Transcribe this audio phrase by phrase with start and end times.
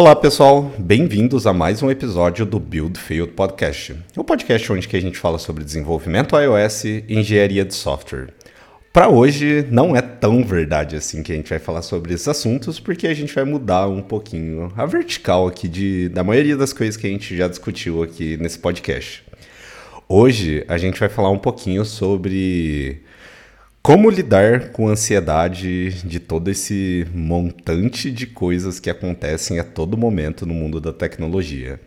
[0.00, 5.00] Olá pessoal, bem-vindos a mais um episódio do Build Field Podcast, o podcast onde a
[5.00, 8.28] gente fala sobre desenvolvimento iOS e engenharia de software.
[8.92, 12.78] Para hoje não é tão verdade assim que a gente vai falar sobre esses assuntos,
[12.78, 16.96] porque a gente vai mudar um pouquinho a vertical aqui de, da maioria das coisas
[16.96, 19.24] que a gente já discutiu aqui nesse podcast.
[20.08, 23.02] Hoje a gente vai falar um pouquinho sobre
[23.82, 29.96] como lidar com a ansiedade de todo esse montante de coisas que acontecem a todo
[29.96, 31.80] momento no mundo da tecnologia?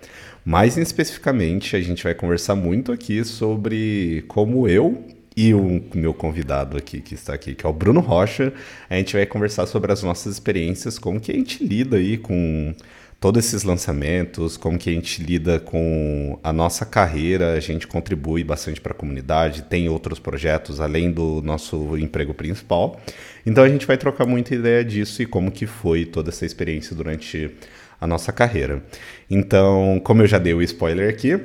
[0.43, 5.05] Mais especificamente, a gente vai conversar muito aqui sobre como eu
[5.37, 8.51] e o meu convidado aqui que está aqui, que é o Bruno Rocha,
[8.89, 12.73] a gente vai conversar sobre as nossas experiências, como que a gente lida aí com
[13.21, 18.43] todos esses lançamentos, como que a gente lida com a nossa carreira, a gente contribui
[18.43, 22.99] bastante para a comunidade, tem outros projetos além do nosso emprego principal.
[23.45, 26.95] Então a gente vai trocar muita ideia disso e como que foi toda essa experiência
[26.95, 27.55] durante
[28.01, 28.83] a nossa carreira.
[29.29, 31.39] Então, como eu já dei o spoiler aqui,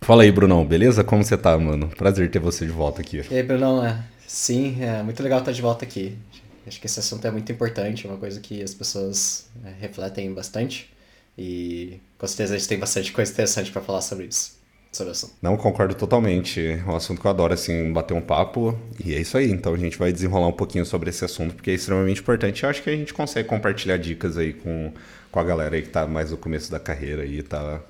[0.00, 1.04] fala aí, Brunão, beleza?
[1.04, 1.86] Como você tá, mano?
[1.96, 3.22] Prazer ter você de volta aqui.
[3.30, 6.18] E aí, Brunão, é, sim, é muito legal estar de volta aqui.
[6.66, 10.34] Acho que esse assunto é muito importante, é uma coisa que as pessoas é, refletem
[10.34, 10.95] bastante.
[11.38, 14.56] E com certeza a gente tem bastante coisa interessante para falar sobre isso.
[14.92, 15.34] Sobre o assunto.
[15.42, 16.60] Não, concordo totalmente.
[16.60, 18.78] É um assunto que eu adoro, assim, bater um papo.
[19.04, 19.50] E é isso aí.
[19.50, 22.62] Então a gente vai desenrolar um pouquinho sobre esse assunto, porque é extremamente importante.
[22.62, 24.92] Eu acho que a gente consegue compartilhar dicas aí com,
[25.30, 27.82] com a galera aí que tá mais no começo da carreira e tá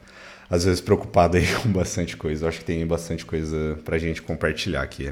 [0.51, 2.45] às vezes preocupado aí com bastante coisa.
[2.45, 5.11] Eu acho que tem bastante coisa pra gente compartilhar aqui.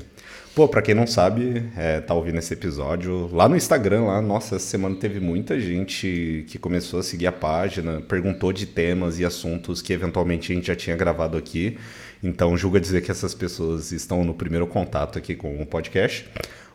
[0.54, 4.54] Pô, pra quem não sabe, é, tá ouvindo esse episódio, lá no Instagram, lá, nossa,
[4.54, 9.24] essa semana teve muita gente que começou a seguir a página, perguntou de temas e
[9.24, 11.76] assuntos que eventualmente a gente já tinha gravado aqui.
[12.22, 16.24] Então, julga dizer que essas pessoas estão no primeiro contato aqui com o podcast.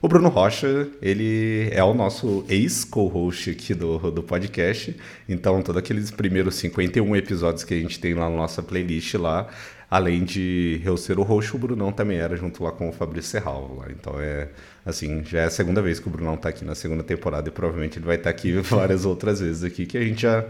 [0.01, 4.95] O Bruno Rocha, ele é o nosso ex-co-host aqui do, do podcast.
[5.27, 9.47] Então, todos aqueles primeiros 51 episódios que a gente tem lá na nossa playlist lá,
[9.89, 13.31] além de eu ser o roxo, o Brunão também era junto lá com o Fabrício
[13.31, 13.75] Serral.
[13.77, 13.87] Lá.
[13.89, 14.49] Então é
[14.85, 17.51] assim, já é a segunda vez que o Brunão está aqui na segunda temporada e
[17.51, 20.45] provavelmente ele vai estar tá aqui várias outras vezes aqui, que a gente já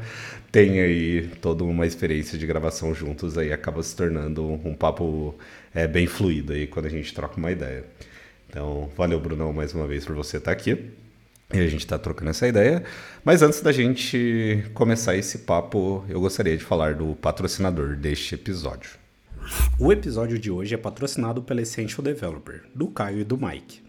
[0.52, 5.36] tem aí toda uma experiência de gravação juntos aí, acaba se tornando um papo
[5.74, 7.86] é, bem fluido aí quando a gente troca uma ideia.
[8.50, 10.92] Então, valeu, Brunão, mais uma vez por você estar tá aqui.
[11.52, 12.84] E a gente está trocando essa ideia.
[13.24, 18.92] Mas antes da gente começar esse papo, eu gostaria de falar do patrocinador deste episódio.
[19.80, 23.82] O episódio de hoje é patrocinado pela Essential Developer, do Caio e do Mike.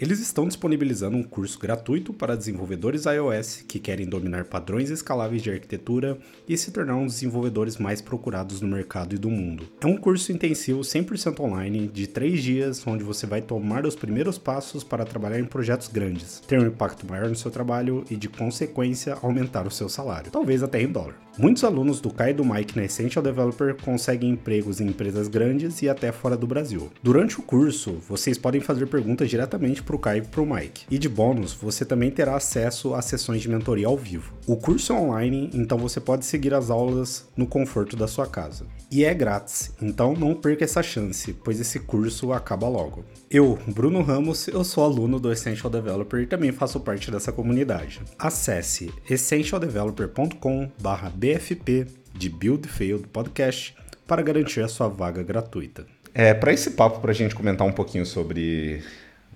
[0.00, 5.50] Eles estão disponibilizando um curso gratuito para desenvolvedores iOS que querem dominar padrões escaláveis de
[5.50, 6.18] arquitetura
[6.48, 9.68] e se tornar um dos desenvolvedores mais procurados no mercado e do mundo.
[9.78, 14.38] É um curso intensivo 100% online de 3 dias, onde você vai tomar os primeiros
[14.38, 18.28] passos para trabalhar em projetos grandes, ter um impacto maior no seu trabalho e, de
[18.28, 21.14] consequência, aumentar o seu salário, talvez até em dólar.
[21.40, 25.80] Muitos alunos do Kai e do Mike na Essential Developer conseguem empregos em empresas grandes
[25.80, 26.90] e até fora do Brasil.
[27.02, 30.84] Durante o curso, vocês podem fazer perguntas diretamente para o Kai e para o Mike.
[30.90, 34.34] E de bônus, você também terá acesso a sessões de mentoria ao vivo.
[34.46, 38.66] O curso é online, então você pode seguir as aulas no conforto da sua casa.
[38.92, 43.04] E é grátis, então não perca essa chance, pois esse curso acaba logo.
[43.30, 48.00] Eu, Bruno Ramos, eu sou aluno do Essential Developer e também faço parte dessa comunidade.
[48.18, 53.76] Acesse essentialdeveloper.com/bfp de Build Failed Podcast
[54.08, 55.86] para garantir a sua vaga gratuita.
[56.12, 58.82] É, para esse papo, para a gente comentar um pouquinho sobre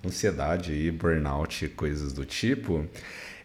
[0.05, 2.85] ansiedade e burnout, coisas do tipo,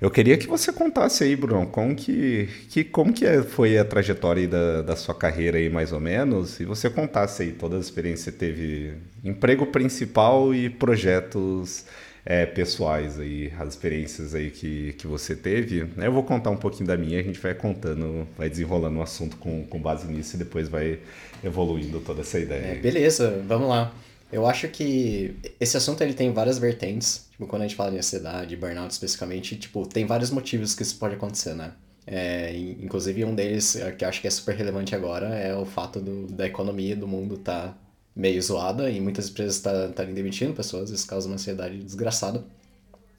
[0.00, 3.84] eu queria que você contasse aí, Bruno, como que, que, como que é, foi a
[3.84, 7.80] trajetória da, da sua carreira aí, mais ou menos, e você contasse aí toda a
[7.80, 11.84] experiência que você teve, emprego principal e projetos
[12.24, 15.86] é, pessoais aí, as experiências aí que, que você teve.
[15.96, 19.02] Eu vou contar um pouquinho da minha, a gente vai contando, vai desenrolando o um
[19.02, 20.98] assunto com, com base nisso e depois vai
[21.44, 22.72] evoluindo toda essa ideia.
[22.72, 23.92] É, beleza, vamos lá.
[24.32, 27.26] Eu acho que esse assunto ele tem várias vertentes.
[27.32, 30.96] Tipo, quando a gente fala de ansiedade, burnout especificamente, tipo, tem vários motivos que isso
[30.98, 31.72] pode acontecer, né?
[32.06, 35.64] É, inclusive um deles, é, que eu acho que é super relevante agora, é o
[35.64, 37.76] fato do, da economia do mundo tá
[38.16, 42.44] meio zoada e muitas empresas estarem tá, demitindo pessoas, isso causa uma ansiedade desgraçada.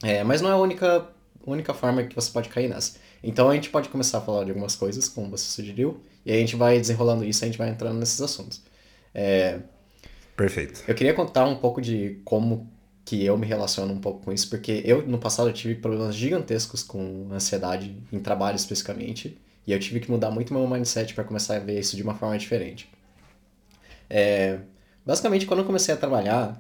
[0.04, 1.08] É, mas não é a única,
[1.46, 2.98] única forma que você pode cair nessa.
[3.24, 6.36] Então a gente pode começar a falar de algumas coisas, como você sugeriu, e a
[6.36, 8.62] gente vai desenrolando isso e a gente vai entrando nesses assuntos.
[9.14, 9.60] É,
[10.42, 10.84] Perfeito.
[10.88, 12.68] Eu queria contar um pouco de como
[13.06, 16.16] que eu me relaciono um pouco com isso, porque eu no passado eu tive problemas
[16.16, 21.24] gigantescos com ansiedade em trabalho especificamente, e eu tive que mudar muito meu mindset para
[21.24, 22.90] começar a ver isso de uma forma diferente.
[24.10, 24.60] É,
[25.06, 26.60] basicamente, quando eu comecei a trabalhar,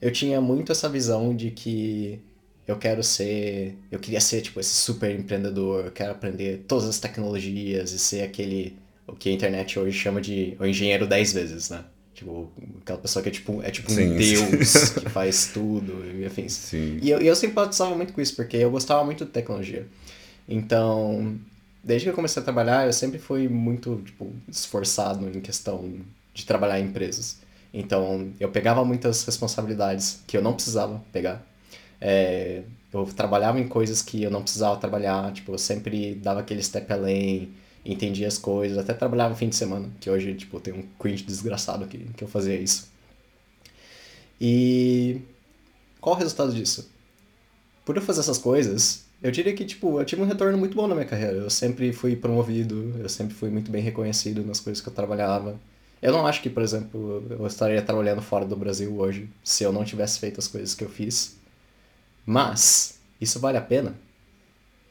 [0.00, 2.20] eu tinha muito essa visão de que
[2.66, 6.98] eu quero ser, eu queria ser tipo esse super empreendedor, eu quero aprender todas as
[6.98, 11.68] tecnologias e ser aquele o que a internet hoje chama de o engenheiro 10 vezes,
[11.68, 11.84] né?
[12.14, 12.48] Tipo,
[12.80, 16.52] aquela pessoa que é tipo, é tipo um deus que faz tudo e afins.
[16.52, 16.98] Sim.
[17.02, 19.86] E eu, eu simpatizava muito com isso, porque eu gostava muito de tecnologia.
[20.48, 21.36] Então,
[21.82, 25.92] desde que eu comecei a trabalhar, eu sempre fui muito, tipo, esforçado em questão
[26.32, 27.38] de trabalhar em empresas.
[27.72, 31.44] Então, eu pegava muitas responsabilidades que eu não precisava pegar.
[32.00, 32.62] É,
[32.92, 36.92] eu trabalhava em coisas que eu não precisava trabalhar, tipo, eu sempre dava aquele step
[36.92, 37.52] além,
[37.84, 41.24] entendia as coisas, até trabalhava no fim de semana, que hoje, tipo, tem um cringe
[41.24, 42.88] desgraçado que, que eu fazia isso.
[44.40, 45.20] E
[46.00, 46.90] qual o resultado disso?
[47.84, 50.86] Por eu fazer essas coisas, eu diria que, tipo, eu tive um retorno muito bom
[50.86, 51.36] na minha carreira.
[51.36, 55.58] Eu sempre fui promovido, eu sempre fui muito bem reconhecido nas coisas que eu trabalhava.
[56.02, 59.72] Eu não acho que, por exemplo, eu estaria trabalhando fora do Brasil hoje se eu
[59.72, 61.36] não tivesse feito as coisas que eu fiz.
[62.26, 63.94] Mas, isso vale a pena?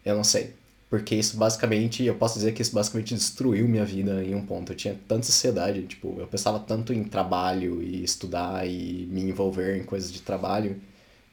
[0.04, 0.56] Eu não sei.
[0.94, 4.74] Porque isso basicamente, eu posso dizer que isso basicamente destruiu minha vida em um ponto.
[4.74, 9.75] Eu tinha tanta ansiedade, tipo, eu pensava tanto em trabalho e estudar e me envolver
[9.75, 10.80] em coisas de trabalho,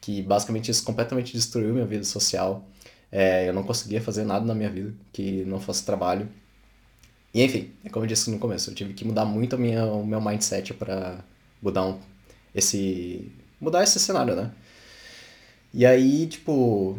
[0.01, 2.65] que basicamente isso completamente destruiu minha vida social.
[3.13, 6.27] É, eu não conseguia fazer nada na minha vida que não fosse trabalho.
[7.35, 9.85] E enfim, é como eu disse no começo, eu tive que mudar muito a minha,
[9.85, 11.23] o meu mindset para
[11.61, 11.99] mudar um,
[12.55, 13.31] esse
[13.61, 14.53] mudar esse cenário, né?
[15.75, 16.99] E aí, tipo,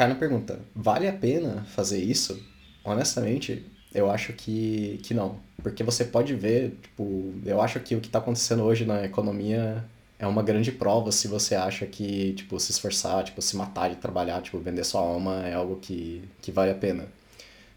[0.00, 2.42] Cara, pergunta, vale a pena fazer isso?
[2.82, 5.38] Honestamente, eu acho que, que não.
[5.62, 9.84] Porque você pode ver, tipo, eu acho que o que está acontecendo hoje na economia
[10.18, 13.96] é uma grande prova se você acha que, tipo, se esforçar, tipo, se matar de
[13.96, 17.06] trabalhar, tipo, vender sua alma é algo que, que vale a pena.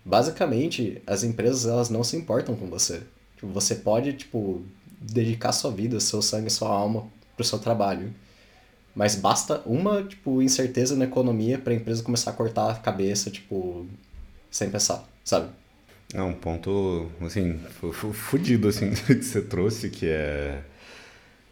[0.06, 3.02] Basicamente, as empresas, elas não se importam com você.
[3.36, 4.64] Tipo, você pode, tipo,
[4.98, 7.06] dedicar sua vida, seu sangue, sua alma
[7.36, 8.14] pro seu trabalho.
[8.96, 13.32] Mas basta uma, tipo, incerteza na economia para a empresa começar a cortar a cabeça,
[13.32, 13.88] tipo,
[14.52, 15.50] sem pensar, sabe?
[16.14, 17.60] É um ponto, assim,
[18.14, 20.62] fudido, assim, que você trouxe, que é...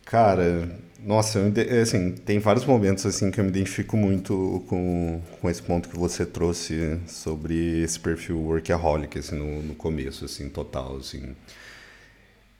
[0.06, 0.70] Cara,
[1.04, 5.64] nossa, eu, assim, tem vários momentos, assim, que eu me identifico muito com, com esse
[5.64, 11.36] ponto que você trouxe sobre esse perfil workaholic, assim, no, no começo, assim, total, assim.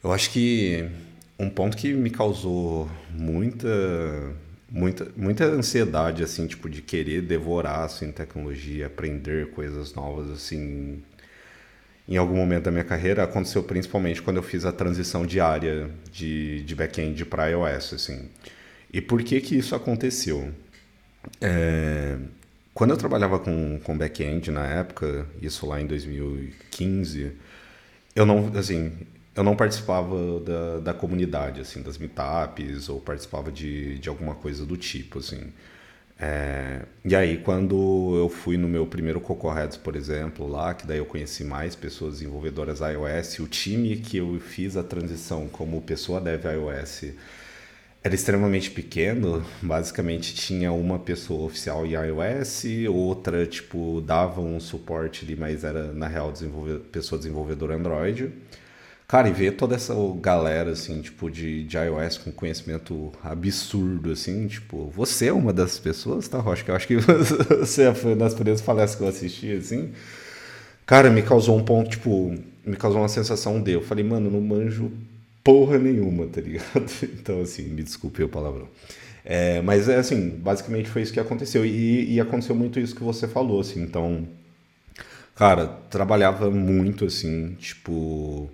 [0.04, 0.90] Eu acho que
[1.38, 3.68] um ponto que me causou muita
[4.72, 11.04] muita, muita ansiedade, assim, tipo, de querer devorar, assim, tecnologia, aprender coisas novas, assim,
[12.08, 16.64] em algum momento da minha carreira, aconteceu principalmente quando eu fiz a transição diária de,
[16.64, 18.30] de back-end para iOS, assim.
[18.94, 20.52] E por que que isso aconteceu?
[21.40, 22.18] É,
[22.74, 27.32] quando eu trabalhava com, com back-end na época, isso lá em 2015,
[28.16, 28.92] eu não, assim,
[29.36, 34.66] eu não participava da, da comunidade, assim, das meetups, ou participava de, de alguma coisa
[34.66, 35.52] do tipo, assim.
[36.20, 40.86] É, e aí, quando eu fui no meu primeiro Coco Heads, por exemplo, lá, que
[40.86, 45.82] daí eu conheci mais pessoas desenvolvedoras iOS, o time que eu fiz a transição como
[45.82, 47.14] pessoa dev iOS
[48.04, 55.24] era extremamente pequeno, basicamente tinha uma pessoa oficial em iOS, outra, tipo, dava um suporte
[55.24, 58.32] ali, mas era, na real, desenvolve pessoa desenvolvedora Android.
[59.12, 64.48] Cara, e ver toda essa galera, assim, tipo, de, de iOS com conhecimento absurdo, assim,
[64.48, 66.64] tipo, você é uma das pessoas, tá, Rocha?
[66.64, 66.96] Que eu acho que
[67.60, 69.92] você foi uma das primeiras palestras que eu assisti, assim.
[70.86, 72.34] Cara, me causou um ponto, tipo,
[72.66, 74.90] me causou uma sensação de, eu falei, mano, não manjo
[75.44, 76.90] porra nenhuma, tá ligado?
[77.04, 78.70] Então, assim, me desculpe o palavrão.
[79.26, 81.66] É, mas, é assim, basicamente foi isso que aconteceu.
[81.66, 84.26] E, e aconteceu muito isso que você falou, assim, então...
[85.36, 88.50] Cara, trabalhava muito, assim, tipo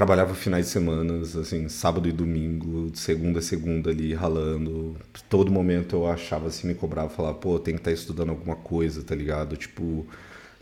[0.00, 4.96] trabalhava finais de semana, assim, sábado e domingo, de segunda a segunda ali, ralando.
[5.28, 8.56] Todo momento eu achava assim, me cobrava, falava, pô, tem que estar tá estudando alguma
[8.56, 9.58] coisa, tá ligado?
[9.58, 10.06] Tipo,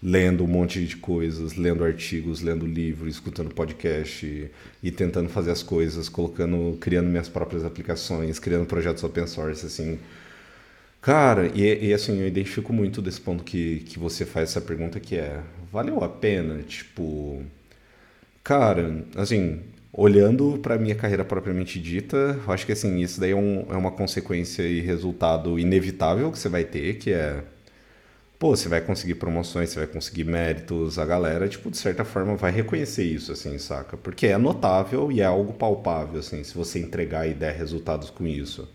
[0.02, 4.50] lendo um monte de coisas, lendo artigos, lendo livros, escutando podcast e,
[4.82, 10.00] e tentando fazer as coisas, colocando, criando minhas próprias aplicações, criando projetos open source, assim.
[11.00, 14.98] Cara, e, e assim, eu identifico muito desse ponto que, que você faz essa pergunta
[14.98, 15.40] que é,
[15.72, 17.46] valeu a pena, tipo
[18.48, 19.60] Cara, assim,
[19.92, 23.90] olhando para minha carreira propriamente dita, acho que assim, isso daí é, um, é uma
[23.90, 27.44] consequência e resultado inevitável que você vai ter, que é
[28.38, 32.36] pô, você vai conseguir promoções, você vai conseguir méritos, a galera, tipo, de certa forma
[32.36, 33.98] vai reconhecer isso, assim, saca?
[33.98, 38.26] Porque é notável e é algo palpável, assim, se você entregar e der resultados com
[38.26, 38.66] isso.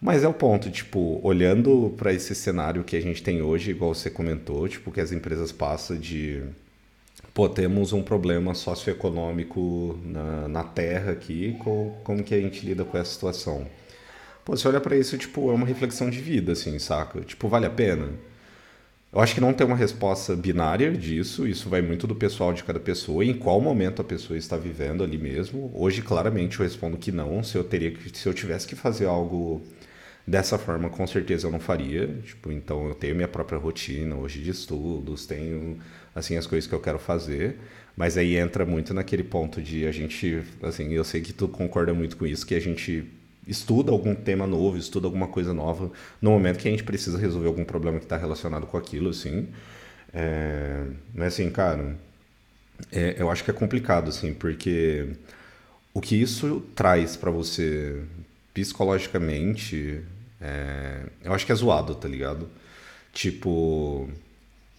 [0.00, 3.94] Mas é o ponto, tipo, olhando para esse cenário que a gente tem hoje, igual
[3.94, 6.42] você comentou, tipo, que as empresas passam de
[7.34, 12.84] pô, temos um problema socioeconômico na, na Terra aqui, com, como que a gente lida
[12.84, 13.66] com essa situação?
[14.44, 17.20] Pô, você olha para isso, tipo, é uma reflexão de vida, assim, saca?
[17.20, 18.08] Tipo, vale a pena?
[19.12, 22.64] Eu acho que não tem uma resposta binária disso, isso vai muito do pessoal de
[22.64, 25.70] cada pessoa, em qual momento a pessoa está vivendo ali mesmo.
[25.74, 27.42] Hoje, claramente, eu respondo que não.
[27.42, 29.62] Se eu teria que, se eu tivesse que fazer algo
[30.26, 32.06] dessa forma, com certeza eu não faria.
[32.24, 35.78] Tipo, então eu tenho minha própria rotina hoje de estudos, tenho
[36.14, 37.58] assim as coisas que eu quero fazer.
[37.96, 41.92] Mas aí entra muito naquele ponto de a gente, assim, eu sei que tu concorda
[41.92, 43.04] muito com isso, que a gente
[43.46, 47.48] estuda algum tema novo, estuda alguma coisa nova no momento que a gente precisa resolver
[47.48, 49.48] algum problema que está relacionado com aquilo, assim.
[50.14, 51.96] É, mas assim, cara,
[52.90, 55.08] é, eu acho que é complicado, assim, porque
[55.94, 58.02] o que isso traz para você
[58.54, 60.02] psicologicamente,
[60.42, 62.48] é, eu acho que é zoado, tá ligado?
[63.12, 64.08] Tipo,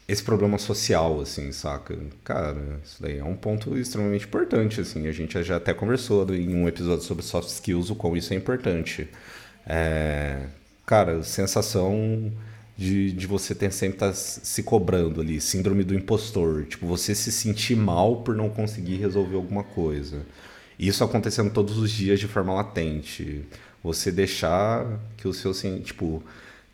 [0.08, 1.98] esse problema social, assim, saca?
[2.24, 5.08] Cara, isso daí é um ponto extremamente importante, assim.
[5.08, 8.36] A gente já até conversou em um episódio sobre soft skills, o quão isso é
[8.36, 9.08] importante.
[9.66, 10.48] É,
[10.86, 12.32] cara, sensação
[12.78, 16.66] de, de você ter sempre estar tá se cobrando ali, síndrome do impostor.
[16.66, 20.26] Tipo, você se sentir mal por não conseguir resolver alguma coisa.
[20.78, 23.46] Isso acontecendo todos os dias de forma latente.
[23.84, 26.24] Você deixar que o seu, tipo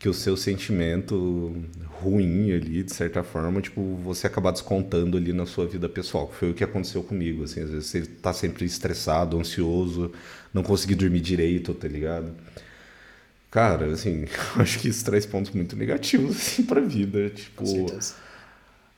[0.00, 1.54] que o seu sentimento
[2.00, 6.32] ruim ali, de certa forma, tipo, você acabar descontando ali na sua vida pessoal.
[6.32, 10.10] Foi o que aconteceu comigo, assim, às vezes você tá sempre estressado, ansioso,
[10.54, 12.32] não conseguir dormir direito, tá ligado?
[13.50, 14.24] Cara, assim,
[14.56, 17.64] acho que isso traz pontos muito negativos, assim, pra vida, tipo...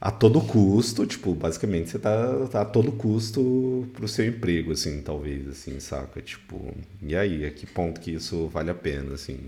[0.02, 5.00] A todo custo, tipo, basicamente você tá, tá a todo custo pro seu emprego, assim,
[5.00, 6.20] talvez, assim, saca?
[6.20, 9.38] Tipo, e aí, a que ponto que isso vale a pena, assim?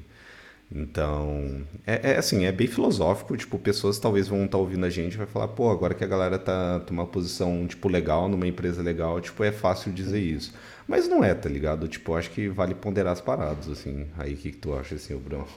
[0.72, 4.90] Então, é, é, assim, é bem filosófico, tipo, pessoas talvez vão estar tá ouvindo a
[4.90, 8.46] gente e vai falar, pô, agora que a galera tá tomando posição, tipo, legal, numa
[8.46, 10.54] empresa legal, tipo, é fácil dizer isso.
[10.86, 11.88] Mas não é, tá ligado?
[11.88, 14.06] Tipo, acho que vale ponderar as paradas, assim.
[14.16, 15.48] Aí, o que, que tu acha, assim, Bruno?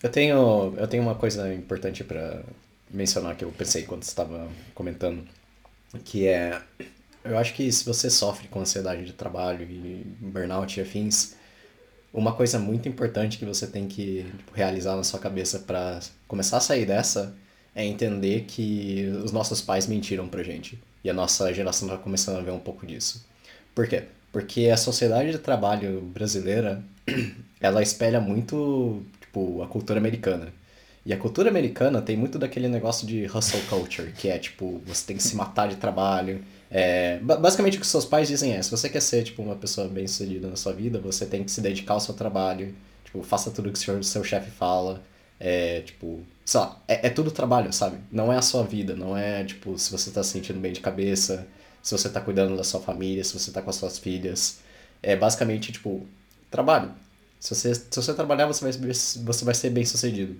[0.00, 2.42] Eu tenho, eu tenho uma coisa importante para
[2.94, 5.24] mencionar que eu pensei quando estava comentando,
[6.04, 6.60] que é,
[7.24, 11.34] eu acho que se você sofre com ansiedade de trabalho e burnout e afins,
[12.12, 16.58] uma coisa muito importante que você tem que tipo, realizar na sua cabeça para começar
[16.58, 17.34] a sair dessa
[17.74, 20.78] é entender que os nossos pais mentiram pra gente.
[21.02, 23.26] E a nossa geração tá começando a ver um pouco disso.
[23.74, 24.04] Por quê?
[24.30, 26.82] Porque a sociedade de trabalho brasileira,
[27.60, 30.52] ela espelha muito, tipo, a cultura americana.
[31.04, 35.06] E a cultura americana tem muito daquele negócio de hustle culture, que é, tipo, você
[35.06, 38.68] tem que se matar de trabalho, é, basicamente o que seus pais dizem é, se
[38.68, 41.60] você quer ser tipo uma pessoa bem sucedida na sua vida, você tem que se
[41.60, 45.00] dedicar ao seu trabalho, tipo, faça tudo que o seu, seu chefe fala,
[45.38, 47.98] é, tipo, sei lá, é, é tudo trabalho, sabe?
[48.10, 50.80] Não é a sua vida, não é, tipo, se você tá se sentindo bem de
[50.80, 51.46] cabeça,
[51.82, 54.58] se você tá cuidando da sua família, se você tá com as suas filhas.
[55.02, 56.06] É basicamente, tipo,
[56.50, 56.90] trabalho.
[57.38, 60.34] Se você, se você trabalhar, você vai, você vai ser bem sucedido.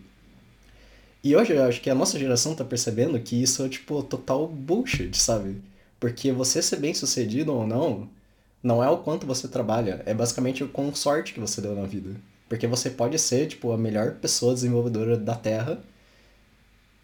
[1.24, 4.46] E hoje eu acho que a nossa geração tá percebendo que isso é, tipo, total
[4.46, 5.56] bullshit, sabe?
[5.98, 8.06] Porque você ser bem sucedido ou não,
[8.62, 11.86] não é o quanto você trabalha, é basicamente o quão sorte que você deu na
[11.86, 12.10] vida.
[12.46, 15.82] Porque você pode ser, tipo, a melhor pessoa desenvolvedora da Terra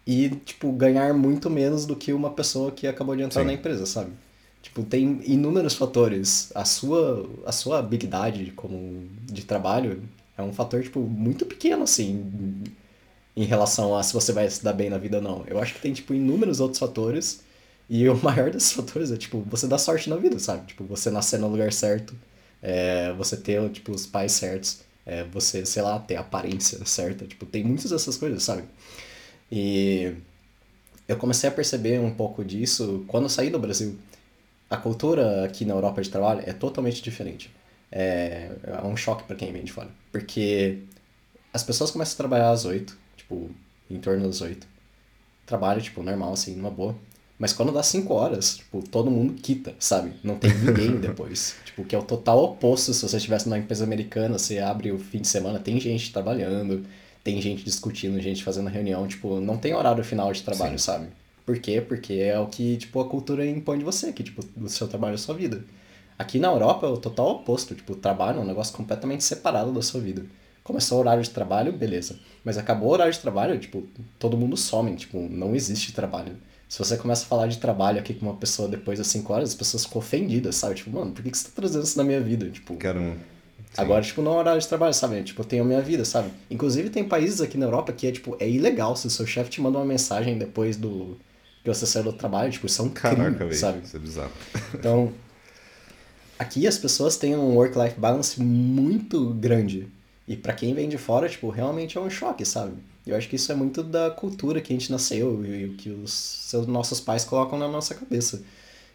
[0.05, 3.47] e, tipo, ganhar muito menos do que uma pessoa que acabou de entrar Sim.
[3.47, 4.11] na empresa, sabe?
[4.61, 6.51] Tipo, tem inúmeros fatores.
[6.53, 10.03] A sua, a sua habilidade como de trabalho
[10.37, 12.63] é um fator, tipo, muito pequeno, assim,
[13.35, 15.43] em relação a se você vai se dar bem na vida ou não.
[15.47, 17.41] Eu acho que tem, tipo, inúmeros outros fatores
[17.89, 20.67] e o maior desses fatores é, tipo, você dá sorte na vida, sabe?
[20.67, 22.15] Tipo, você nascer no lugar certo,
[22.61, 27.25] é, você ter, tipo, os pais certos, é, você, sei lá, ter a aparência certa.
[27.25, 28.63] Tipo, tem muitas dessas coisas, sabe?
[29.51, 30.13] E
[31.07, 33.97] eu comecei a perceber um pouco disso quando eu saí do Brasil.
[34.69, 37.51] A cultura aqui na Europa de trabalho é totalmente diferente.
[37.91, 39.89] É, é um choque para quem vem de fora.
[40.11, 40.79] Porque
[41.53, 42.97] as pessoas começam a trabalhar às oito,
[43.31, 43.49] tipo,
[43.89, 44.67] em torno das oito.
[45.45, 46.95] Trabalho, tipo, normal, assim, numa boa.
[47.39, 50.13] Mas quando dá 5 horas, tipo, todo mundo quita, sabe?
[50.23, 51.55] Não tem ninguém depois.
[51.65, 54.99] tipo, que é o total oposto se você estivesse numa empresa americana, você abre o
[54.99, 56.85] fim de semana, tem gente trabalhando,
[57.23, 60.85] tem gente discutindo, gente fazendo reunião, tipo, não tem horário final de trabalho, Sim.
[60.85, 61.07] sabe?
[61.43, 61.81] Por quê?
[61.81, 65.13] Porque é o que, tipo, a cultura impõe de você, que, tipo, o seu trabalho
[65.13, 65.63] é a sua vida.
[66.19, 69.71] Aqui na Europa é o total oposto, tipo, o trabalho é um negócio completamente separado
[69.71, 70.23] da sua vida.
[70.71, 72.17] Começou o horário de trabalho, beleza.
[72.45, 73.83] Mas acabou o horário de trabalho, tipo,
[74.17, 76.37] todo mundo some, tipo, não existe trabalho.
[76.69, 79.49] Se você começa a falar de trabalho aqui com uma pessoa depois das 5 horas,
[79.49, 80.75] as pessoas ficam ofendidas, sabe?
[80.75, 82.49] Tipo, mano, por que, que você tá trazendo isso na minha vida?
[82.49, 83.17] Tipo, Quero...
[83.75, 85.21] Agora, tipo, não é horário de trabalho, sabe?
[85.23, 86.29] Tipo, eu tenho a minha vida, sabe?
[86.49, 89.49] Inclusive, tem países aqui na Europa que é, tipo, é ilegal se o seu chefe
[89.49, 91.17] te manda uma mensagem depois do
[91.61, 93.83] que você saiu do trabalho, tipo, isso é um Caraca, crime, sabe?
[93.83, 94.31] Isso é bizarro.
[94.73, 95.11] Então,
[96.39, 99.87] aqui as pessoas têm um work-life balance muito grande.
[100.31, 102.71] E para quem vem de fora, tipo, realmente é um choque, sabe?
[103.05, 105.89] Eu acho que isso é muito da cultura que a gente nasceu e o que
[105.89, 108.41] os seus, nossos pais colocam na nossa cabeça.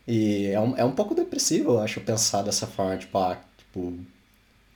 [0.09, 3.99] E é um, é um pouco depressivo, eu acho, pensar dessa forma, tipo, ah, tipo,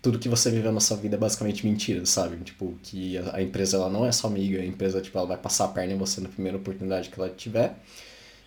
[0.03, 2.37] tudo que você viveu na sua vida é basicamente mentira, sabe?
[2.45, 5.39] Tipo, que a, a empresa ela não é sua amiga, a empresa, tipo, ela vai
[5.39, 7.75] passar a perna em você na primeira oportunidade que ela tiver.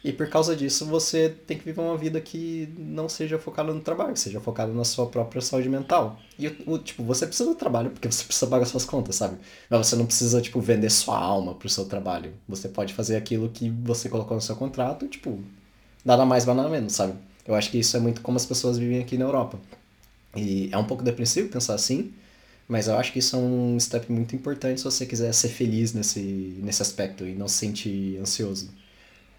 [0.03, 3.79] E por causa disso, você tem que viver uma vida que não seja focada no
[3.79, 6.19] trabalho, seja focada na sua própria saúde mental.
[6.37, 9.37] E, tipo, você precisa do trabalho porque você precisa pagar suas contas, sabe?
[9.69, 12.33] Mas você não precisa, tipo, vender sua alma pro seu trabalho.
[12.49, 15.39] Você pode fazer aquilo que você colocou no seu contrato, tipo,
[16.03, 17.13] nada mais, nada menos, sabe?
[17.47, 19.57] Eu acho que isso é muito como as pessoas vivem aqui na Europa.
[20.35, 22.11] E é um pouco depressivo pensar assim,
[22.67, 25.93] mas eu acho que isso é um step muito importante se você quiser ser feliz
[25.93, 26.19] nesse,
[26.61, 28.69] nesse aspecto e não se sentir ansioso.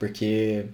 [0.04, 0.66] Porque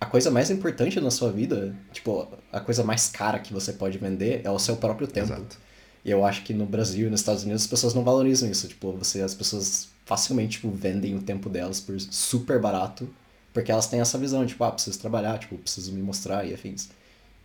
[0.00, 3.98] a coisa mais importante na sua vida, tipo, a coisa mais cara que você pode
[3.98, 5.32] vender é o seu próprio tempo.
[5.32, 5.56] Exato.
[6.04, 8.66] E eu acho que no Brasil e nos Estados Unidos as pessoas não valorizam isso.
[8.66, 13.08] Tipo, você, as pessoas facilmente tipo, vendem o tempo delas por super barato,
[13.52, 16.88] porque elas têm essa visão, tipo, ah, preciso trabalhar, tipo, preciso me mostrar e afins.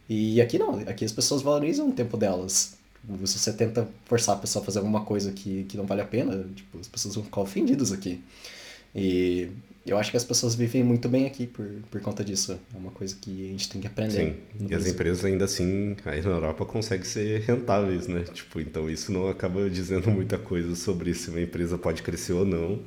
[0.09, 2.75] E aqui não, aqui as pessoas valorizam o tempo delas.
[3.05, 6.01] Tipo, se você tenta forçar a pessoa a fazer alguma coisa que, que não vale
[6.01, 8.19] a pena, tipo, as pessoas vão ficar ofendidas aqui.
[8.95, 9.51] E
[9.85, 12.57] eu acho que as pessoas vivem muito bem aqui por, por conta disso.
[12.73, 14.11] É uma coisa que a gente tem que aprender.
[14.57, 18.23] Sim, e as empresas ainda assim, aí na Europa, conseguem ser rentáveis, né?
[18.33, 22.45] Tipo, então isso não acaba dizendo muita coisa sobre se uma empresa pode crescer ou
[22.45, 22.81] não.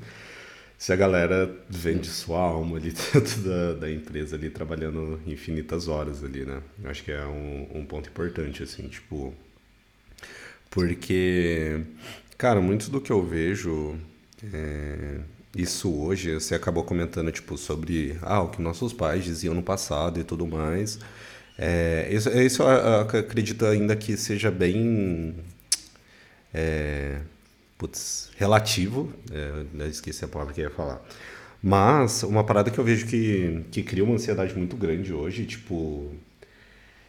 [0.78, 6.24] Se a galera vende sua alma ali dentro da, da empresa ali, trabalhando infinitas horas
[6.24, 6.62] ali, né?
[6.82, 9.34] Eu acho que é um, um ponto importante, assim, tipo...
[10.70, 11.80] Porque,
[12.38, 13.96] cara, muito do que eu vejo...
[14.52, 19.62] É isso hoje, você acabou comentando tipo sobre ah, o que nossos pais diziam no
[19.62, 20.98] passado e tudo mais.
[21.58, 25.34] É, isso, isso eu acredito ainda que seja bem
[26.52, 27.20] é,
[27.78, 29.12] putz, relativo.
[29.32, 31.00] É, esqueci a palavra que ia falar.
[31.62, 36.12] Mas uma parada que eu vejo que, que cria uma ansiedade muito grande hoje, tipo,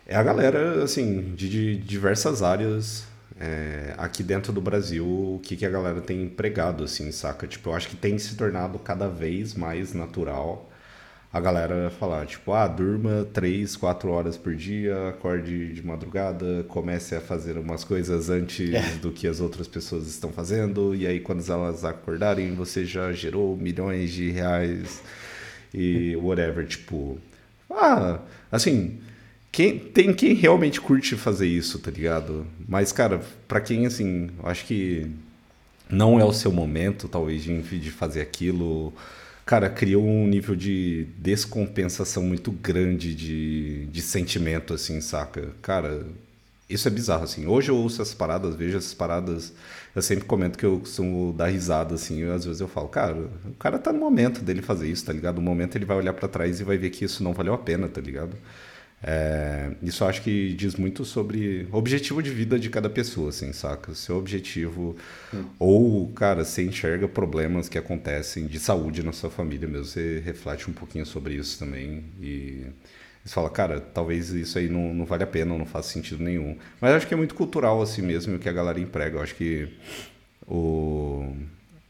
[0.06, 3.06] é a galera, assim, de, de diversas áreas
[3.40, 7.48] é, aqui dentro do Brasil, o que, que a galera tem empregado, assim, saca?
[7.48, 10.70] Tipo, eu acho que tem se tornado cada vez mais natural
[11.32, 17.16] a galera falar, tipo, ah, durma três, quatro horas por dia, acorde de madrugada, comece
[17.16, 18.82] a fazer umas coisas antes é.
[19.02, 23.58] do que as outras pessoas estão fazendo, e aí quando elas acordarem, você já gerou
[23.58, 25.04] milhões de reais
[25.74, 27.20] e whatever, tipo,
[27.70, 28.20] ah,
[28.52, 29.00] assim,
[29.58, 32.46] quem, tem quem realmente curte fazer isso, tá ligado?
[32.70, 35.10] Mas, cara, pra quem, assim, acho que
[35.90, 38.94] não é o seu momento, talvez, de, fazer aquilo,
[39.48, 45.50] cara, criou um nível de descompensação muito grande de, de sentimento, assim, saca?
[45.60, 46.06] Cara,
[46.70, 47.48] isso é bizarro, assim.
[47.48, 49.52] Hoje eu ouço essas paradas, vejo essas paradas,
[49.96, 53.56] eu sempre comento que eu costumo dar risada, assim, às vezes eu falo, cara, o
[53.56, 55.38] cara tá no momento dele fazer isso, tá ligado?
[55.38, 57.58] No momento ele vai olhar para trás e vai ver que isso não valeu a
[57.58, 58.38] pena, tá ligado?
[59.04, 63.54] É, isso acho que diz muito sobre o objetivo de vida de cada pessoa, assim,
[63.54, 63.94] saca?
[63.94, 64.96] Seu objetivo.
[65.34, 65.46] Hum.
[65.60, 69.86] Ou, cara, você enxerga problemas que acontecem de saúde na sua família mesmo.
[69.86, 72.06] Você reflete um pouquinho sobre isso também.
[72.20, 72.66] E
[73.24, 76.58] você fala, cara, talvez isso aí não, não vale a pena, não faz sentido nenhum.
[76.82, 79.18] Mas acho que é muito cultural assim mesmo o que a galera emprega.
[79.18, 79.70] Eu acho que
[80.48, 81.36] o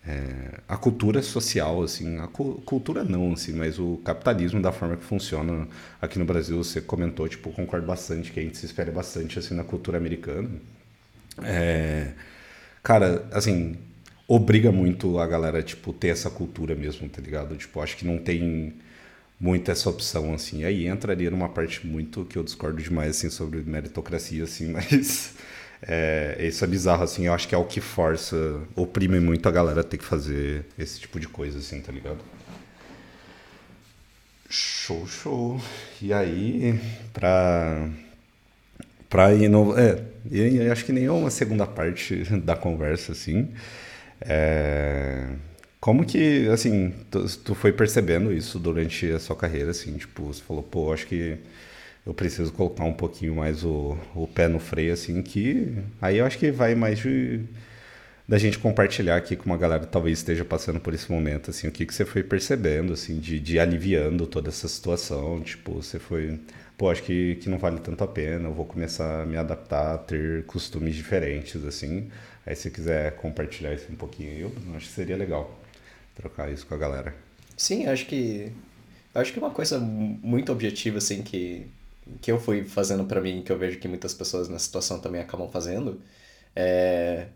[0.08, 4.96] é, a cultura social, assim, a cu cultura não, assim, mas o capitalismo da forma
[4.96, 5.68] que funciona
[6.02, 9.54] aqui no Brasil, você comentou, tipo, concordo bastante que a gente se espera bastante, assim,
[9.54, 10.50] na cultura americana.
[11.44, 12.14] É,
[12.84, 13.76] cara, assim,
[14.28, 17.58] obriga muito a galera, tipo, ter essa cultura mesmo, tá ligado?
[17.58, 18.76] Tipo, acho que não tem
[19.40, 20.64] muito essa opção, assim.
[20.64, 25.36] Aí entraria numa parte muito que eu discordo demais, assim, sobre meritocracia, assim, mas...
[25.82, 27.28] É, isso é bizarro, assim.
[27.28, 28.36] Eu acho que é o que força,
[28.76, 32.20] oprime muito a galera a ter que fazer esse tipo de coisa, assim, tá ligado?
[34.50, 35.62] Show, show.
[36.02, 36.80] E aí,
[37.14, 37.90] pra.
[39.10, 39.78] Pra no.
[39.78, 43.50] É, e acho que nem é uma segunda parte da conversa, assim.
[44.22, 45.28] É,
[45.80, 49.98] como que, assim, tu, tu foi percebendo isso durante a sua carreira, assim?
[49.98, 51.38] Tipo, você falou, pô, acho que
[52.08, 56.26] eu preciso colocar um pouquinho mais o, o pé no freio, assim, que aí eu
[56.26, 57.44] acho que vai mais de
[58.26, 61.68] da gente compartilhar aqui com uma galera que talvez esteja passando por esse momento, assim,
[61.68, 65.98] o que, que você foi percebendo, assim, de, de aliviando toda essa situação, tipo, você
[66.00, 66.40] foi,
[66.78, 69.96] pô, acho que, que não vale tanto a pena, eu vou começar a me adaptar
[69.96, 72.10] a ter costumes diferentes, assim,
[72.46, 75.58] aí se quiser compartilhar isso um pouquinho, eu acho que seria legal
[76.16, 77.16] trocar isso com a galera.
[77.56, 78.52] Sim, acho que,
[79.16, 81.68] acho que uma coisa muito objetiva, assim, que
[82.22, 85.22] que eu fui fazendo para mim, que eu vejo que muitas pessoas na situação também
[85.22, 86.02] acabam fazendo,
[86.56, 87.28] é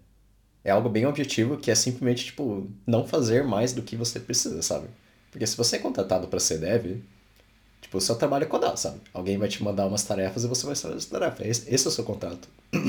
[0.63, 4.61] é algo bem objetivo que é simplesmente, tipo, não fazer mais do que você precisa,
[4.61, 4.87] sabe?
[5.31, 7.01] Porque se você é contratado para ser dev,
[7.81, 9.01] tipo, o seu trabalho é codar, sabe?
[9.13, 11.47] Alguém vai te mandar umas tarefas e você vai fazer essa tarefa.
[11.47, 12.47] Esse, esse é o seu contrato.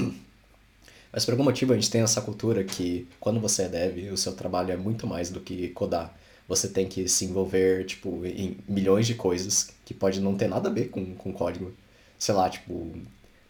[1.12, 4.16] Mas por algum motivo a gente tem essa cultura que quando você é dev, o
[4.16, 6.14] seu trabalho é muito mais do que codar.
[6.48, 10.68] Você tem que se envolver, tipo, em milhões de coisas que pode não ter nada
[10.68, 11.72] a ver com, com código.
[12.18, 12.92] Sei lá, tipo,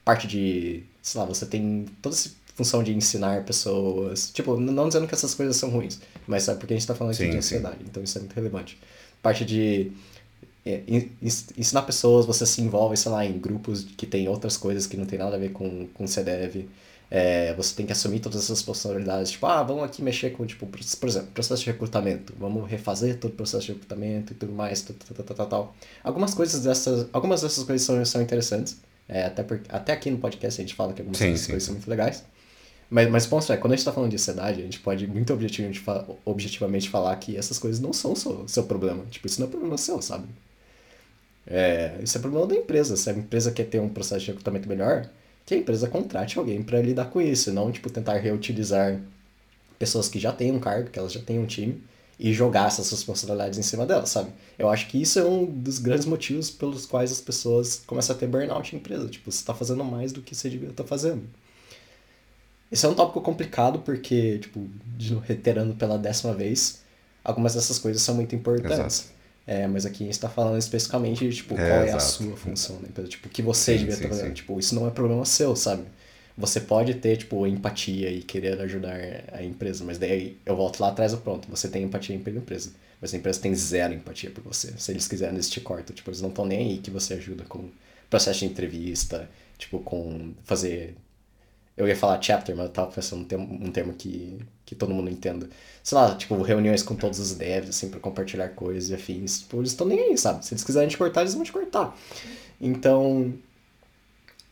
[0.04, 0.84] parte de.
[1.00, 4.30] Sei lá, você tem toda essa função de ensinar pessoas.
[4.30, 7.14] Tipo, não dizendo que essas coisas são ruins, mas é porque a gente tá falando
[7.14, 7.84] aqui sim, de ansiedade, sim.
[7.88, 8.78] então isso é muito relevante.
[9.22, 9.92] Parte de
[10.64, 10.82] é,
[11.56, 15.06] ensinar pessoas, você se envolve, sei lá, em grupos que tem outras coisas que não
[15.06, 16.68] tem nada a ver com, com CDEV.
[17.14, 19.32] É, você tem que assumir todas essas possibilidades.
[19.32, 22.32] Tipo, ah, vamos aqui mexer com, tipo, por exemplo, processo de recrutamento.
[22.40, 25.76] Vamos refazer todo o processo de recrutamento e tudo mais, tal, tal, tal, tal, tal.
[26.02, 28.78] Algumas coisas dessas, algumas dessas coisas são, são interessantes.
[29.06, 31.52] É, até, por, até aqui no podcast a gente fala que algumas sim, dessas sim,
[31.52, 32.24] coisas são muito legais.
[32.88, 35.06] Mas, mas o ponto é, quando a gente está falando de ansiedade, a gente pode
[35.06, 35.84] muito objetivamente,
[36.24, 39.04] objetivamente falar que essas coisas não são seu, seu problema.
[39.10, 40.28] Tipo, isso não é problema seu, sabe?
[41.46, 42.96] É, isso é problema da empresa.
[42.96, 45.10] Se a empresa quer ter um processo de recrutamento melhor,
[45.44, 49.00] que a empresa contrate alguém para lidar com isso, não tipo tentar reutilizar
[49.78, 51.82] pessoas que já têm um cargo, que elas já têm um time
[52.18, 54.30] e jogar essas responsabilidades em cima delas, sabe?
[54.56, 58.18] Eu acho que isso é um dos grandes motivos pelos quais as pessoas começam a
[58.18, 60.88] ter burnout em empresa, tipo, você está fazendo mais do que você devia estar tá
[60.88, 61.24] fazendo.
[62.70, 64.66] Esse é um tópico complicado porque, tipo,
[65.26, 66.82] reiterando pela décima vez,
[67.24, 68.78] algumas dessas coisas são muito importantes.
[68.78, 69.21] Exato.
[69.46, 72.36] É, mas aqui a gente está falando especificamente de tipo, é, qual é a sua
[72.36, 73.08] função da empresa.
[73.08, 74.34] Tipo, o que você sim, devia estar fazendo.
[74.34, 75.84] Tipo, isso não é problema seu, sabe?
[76.36, 78.96] Você pode ter, tipo, empatia e querer ajudar
[79.32, 82.70] a empresa, mas daí eu volto lá atrás e pronto, você tem empatia pela empresa.
[83.00, 84.72] Mas a empresa tem zero empatia por você.
[84.78, 85.94] Se eles quiserem, eles te cortam.
[85.94, 87.68] Tipo, eles não estão nem aí que você ajuda com
[88.08, 89.28] processo de entrevista,
[89.58, 90.94] tipo, com fazer
[91.76, 94.92] eu ia falar chapter, mas eu tava pensando um termo, um termo que, que todo
[94.92, 95.48] mundo entenda.
[95.82, 99.40] Sei lá, tipo, reuniões com todos os devs, assim, pra compartilhar coisas e afins.
[99.40, 100.44] Tipo, eles estão nem aí, sabe?
[100.44, 101.96] Se eles quiserem te cortar, eles vão te cortar.
[102.60, 103.34] Então,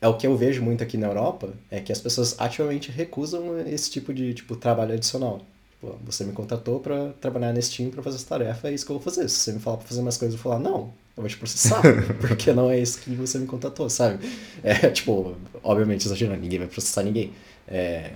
[0.01, 3.61] é o que eu vejo muito aqui na Europa, é que as pessoas ativamente recusam
[3.61, 5.43] esse tipo de, tipo, trabalho adicional.
[5.73, 8.93] Tipo, você me contratou para trabalhar nesse time para fazer essa tarefa, é isso que
[8.93, 9.29] eu vou fazer.
[9.29, 11.37] Se você me falar pra fazer mais coisas, eu vou falar, não, eu vou te
[11.37, 11.83] processar,
[12.21, 14.27] porque não é isso que você me contratou, sabe?
[14.63, 17.33] É, tipo, obviamente exagerando, ninguém vai processar ninguém.
[17.69, 18.13] É,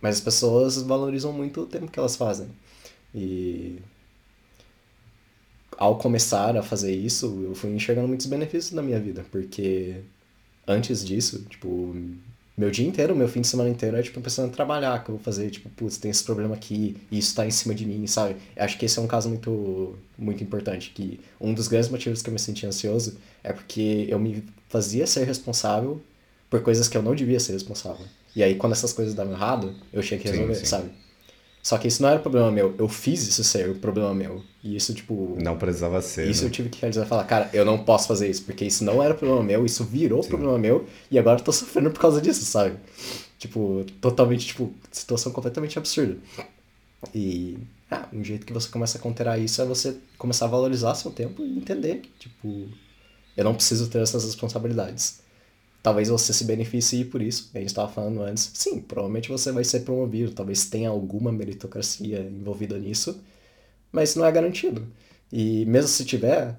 [0.00, 2.48] mas as pessoas valorizam muito o tempo que elas fazem.
[3.14, 3.78] E
[5.76, 10.02] ao começar a fazer isso, eu fui enxergando muitos benefícios na minha vida, porque
[10.66, 11.96] antes disso, tipo,
[12.56, 15.16] meu dia inteiro, meu fim de semana inteiro é, tipo, pensando em trabalhar, que eu
[15.16, 18.06] vou fazer, tipo, putz, tem esse problema aqui, e isso tá em cima de mim,
[18.06, 18.36] sabe?
[18.56, 22.28] Acho que esse é um caso muito, muito importante, que um dos grandes motivos que
[22.28, 26.00] eu me senti ansioso é porque eu me fazia ser responsável
[26.48, 28.06] por coisas que eu não devia ser responsável.
[28.36, 30.66] E aí, quando essas coisas davam errado, eu tinha que resolver, sim, sim.
[30.66, 30.90] sabe?
[31.64, 32.74] Só que isso não era problema meu.
[32.76, 34.44] Eu fiz isso ser o problema meu.
[34.62, 35.34] E isso, tipo.
[35.42, 36.28] Não precisava ser.
[36.28, 36.48] Isso né?
[36.48, 39.14] eu tive que realizar falar, cara, eu não posso fazer isso, porque isso não era
[39.14, 40.28] problema meu, isso virou Sim.
[40.28, 42.76] problema meu, e agora eu tô sofrendo por causa disso, sabe?
[43.38, 46.18] Tipo, totalmente, tipo, situação completamente absurda.
[47.14, 47.56] E.
[47.90, 51.10] Ah, um jeito que você começa a conterar isso é você começar a valorizar seu
[51.10, 52.68] tempo e entender que, tipo,
[53.34, 55.23] eu não preciso ter essas responsabilidades
[55.84, 57.50] talvez você se beneficie por isso.
[57.54, 58.50] A gente estava falando antes.
[58.54, 63.22] Sim, provavelmente você vai ser promovido, talvez tenha alguma meritocracia envolvida nisso,
[63.92, 64.86] mas não é garantido.
[65.32, 66.58] E mesmo se tiver,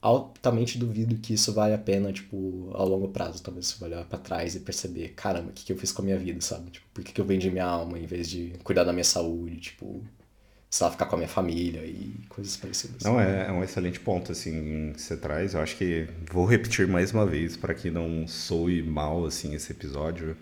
[0.00, 3.42] altamente duvido que isso vale a pena, tipo, ao longo prazo.
[3.42, 6.00] Talvez você vai olhar pra trás e perceber, caramba, o que, que eu fiz com
[6.02, 6.70] a minha vida, sabe?
[6.70, 9.60] Tipo, por que, que eu vendi minha alma em vez de cuidar da minha saúde,
[9.60, 10.02] tipo,
[10.82, 13.02] lá, ficar com a minha família e coisas parecidas.
[13.02, 15.54] Não, é, é um excelente ponto, assim, que você traz.
[15.54, 19.72] Eu acho que vou repetir mais uma vez para que não soe mal, assim, esse
[19.72, 20.36] episódio.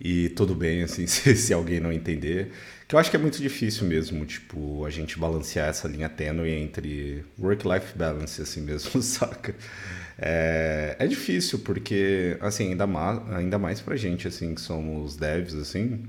[0.00, 2.50] E tudo bem, assim, se, se alguém não entender.
[2.88, 6.50] Que eu acho que é muito difícil mesmo, tipo, a gente balancear essa linha tênue
[6.50, 9.54] entre work-life balance, assim mesmo, saca?
[10.18, 15.54] É, é difícil, porque, assim, ainda mais, ainda mais pra gente, assim, que somos devs,
[15.54, 16.02] assim,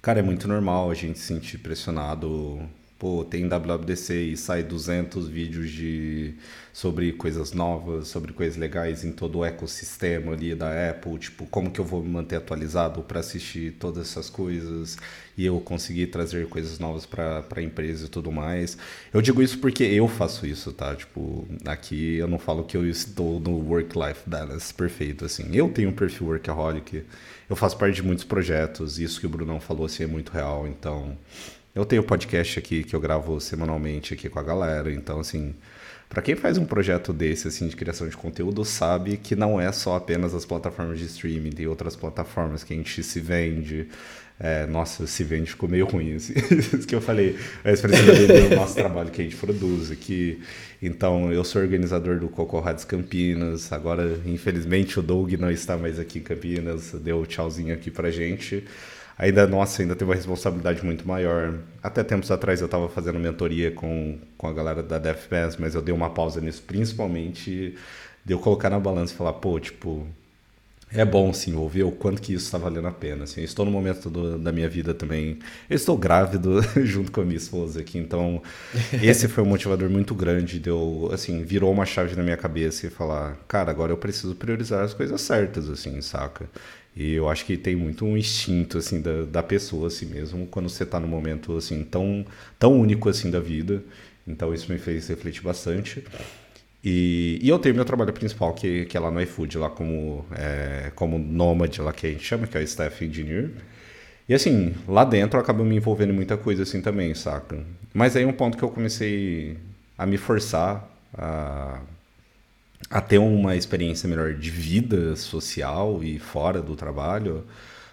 [0.00, 2.60] Cara, é muito normal a gente se sentir pressionado.
[2.98, 6.34] Pô, tem WWDC e sai 200 vídeos de
[6.72, 11.70] sobre coisas novas, sobre coisas legais em todo o ecossistema ali da Apple, tipo, como
[11.70, 14.96] que eu vou me manter atualizado para assistir todas essas coisas
[15.36, 18.78] e eu conseguir trazer coisas novas para a empresa e tudo mais.
[19.12, 20.94] Eu digo isso porque eu faço isso, tá?
[20.94, 25.54] Tipo, aqui eu não falo que eu estou no work-life balance perfeito, assim.
[25.54, 27.04] Eu tenho um perfil workaholic,
[27.48, 30.66] eu faço parte de muitos projetos, isso que o Brunão falou assim é muito real,
[30.66, 31.16] então
[31.76, 35.54] eu tenho podcast aqui que eu gravo semanalmente aqui com a galera, então assim,
[36.08, 39.70] para quem faz um projeto desse assim de criação de conteúdo, sabe que não é
[39.70, 43.88] só apenas as plataformas de streaming, tem outras plataformas que a gente se vende.
[44.38, 46.14] É, nossa, se vende ficou meio ruim.
[46.14, 46.34] Assim.
[46.50, 50.42] Isso que eu falei, a expressão do nosso trabalho que a gente produz aqui.
[50.80, 53.72] Então, eu sou organizador do Coco Rádios Campinas.
[53.72, 58.10] Agora, infelizmente, o Doug não está mais aqui em Campinas, deu um tchauzinho aqui pra
[58.10, 58.64] gente
[59.18, 61.58] ainda, nossa, ainda teve uma responsabilidade muito maior.
[61.82, 65.82] Até tempos atrás eu estava fazendo mentoria com, com a galera da DefPass, mas eu
[65.82, 67.76] dei uma pausa nisso, principalmente
[68.24, 70.06] de eu colocar na balança e falar, pô, tipo,
[70.92, 73.24] é bom sim ouvir o quanto que isso está valendo a pena.
[73.24, 75.38] Assim, eu estou no momento do, da minha vida também.
[75.68, 78.42] Eu estou grávido junto com a minha esposa aqui, então
[79.02, 80.60] esse foi um motivador muito grande.
[80.60, 84.84] Deu, assim, virou uma chave na minha cabeça e falar, cara, agora eu preciso priorizar
[84.84, 86.48] as coisas certas, assim, saca?
[86.96, 90.70] E eu acho que tem muito um instinto assim da, da pessoa assim mesmo quando
[90.70, 92.24] você está num momento assim tão
[92.58, 93.82] tão único assim da vida.
[94.26, 96.02] Então isso me fez refletir bastante.
[96.82, 100.24] E, e eu tenho meu trabalho principal que, que é lá no iFood lá como
[100.32, 103.50] é, como nômade lá que a gente chama que é o staff engineer.
[104.28, 107.58] E assim lá dentro acaba me envolvendo em muita coisa assim também, saca?
[107.92, 109.58] Mas aí um ponto que eu comecei
[109.98, 111.80] a me forçar a
[112.90, 117.44] a ter uma experiência melhor de vida social e fora do trabalho,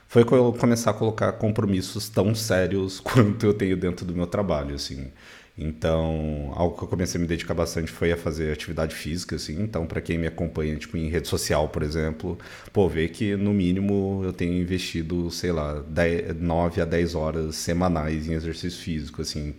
[0.07, 5.11] foi começar a colocar compromissos tão sérios quanto eu tenho dentro do meu trabalho, assim.
[5.57, 9.61] Então, algo que eu comecei a me dedicar bastante foi a fazer atividade física, assim.
[9.61, 12.37] Então, para quem me acompanha, tipo, em rede social, por exemplo,
[12.71, 17.55] pô, ver que no mínimo eu tenho investido, sei lá, 10, 9 a 10 horas
[17.55, 19.53] semanais em exercício físico, assim.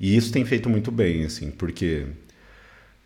[0.00, 2.06] E isso tem feito muito bem, assim, porque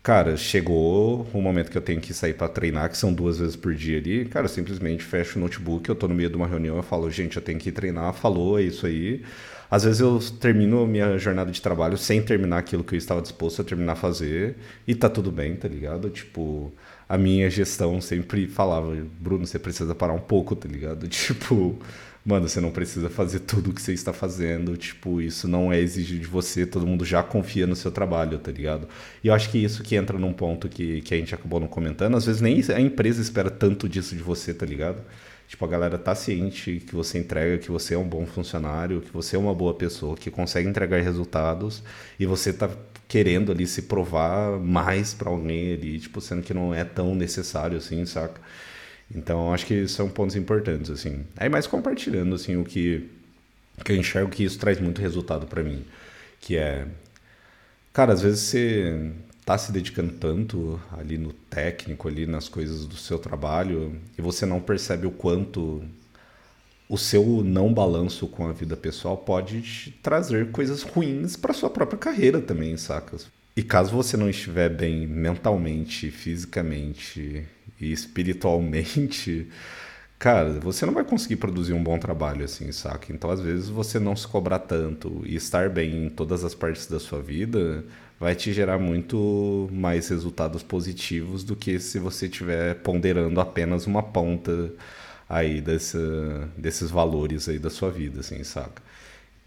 [0.07, 3.57] Cara, chegou o momento que eu tenho que sair para treinar, que são duas vezes
[3.57, 4.23] por dia ali.
[4.23, 7.11] Cara, eu simplesmente fecho o notebook, eu tô no meio de uma reunião, eu falo,
[7.11, 9.21] gente, eu tenho que treinar, falou, é isso aí.
[9.69, 13.61] Às vezes eu termino minha jornada de trabalho sem terminar aquilo que eu estava disposto
[13.61, 14.55] a terminar a fazer,
[14.87, 16.09] e tá tudo bem, tá ligado?
[16.09, 16.71] Tipo,
[17.09, 21.05] a minha gestão sempre falava, Bruno, você precisa parar um pouco, tá ligado?
[21.11, 21.77] Tipo,
[22.27, 25.79] mano, você não precisa fazer tudo o que você está fazendo, tipo, isso não é
[25.79, 28.85] exigido de você, todo mundo já confia no seu trabalho, tá ligado?
[29.23, 31.67] E eu acho que isso que entra num ponto que, que a gente acabou não
[31.67, 35.01] comentando, às vezes nem a empresa espera tanto disso de você, tá ligado?
[35.47, 39.11] Tipo, a galera tá ciente que você entrega, que você é um bom funcionário, que
[39.13, 41.81] você é uma boa pessoa, que consegue entregar resultados
[42.19, 42.69] e você tá
[43.07, 47.77] querendo ali se provar mais para alguém ali, tipo, sendo que não é tão necessário
[47.77, 48.41] assim, saca?
[49.13, 51.25] Então, acho que são pontos importantes, assim.
[51.37, 53.09] Aí, mais compartilhando, assim, o que,
[53.83, 55.85] que eu enxergo que isso traz muito resultado para mim.
[56.41, 56.87] Que é...
[57.93, 59.11] Cara, às vezes você
[59.45, 64.45] tá se dedicando tanto ali no técnico, ali nas coisas do seu trabalho, e você
[64.45, 65.83] não percebe o quanto
[66.89, 71.97] o seu não balanço com a vida pessoal pode trazer coisas ruins para sua própria
[71.97, 73.27] carreira também, sacas?
[73.57, 77.43] E caso você não estiver bem mentalmente, fisicamente
[77.81, 79.47] e espiritualmente,
[80.19, 83.11] cara, você não vai conseguir produzir um bom trabalho assim, saca?
[83.11, 86.85] Então, às vezes, você não se cobrar tanto e estar bem em todas as partes
[86.85, 87.83] da sua vida
[88.19, 94.03] vai te gerar muito mais resultados positivos do que se você estiver ponderando apenas uma
[94.03, 94.71] ponta
[95.27, 95.97] aí desse,
[96.55, 98.83] desses valores aí da sua vida, assim, saca?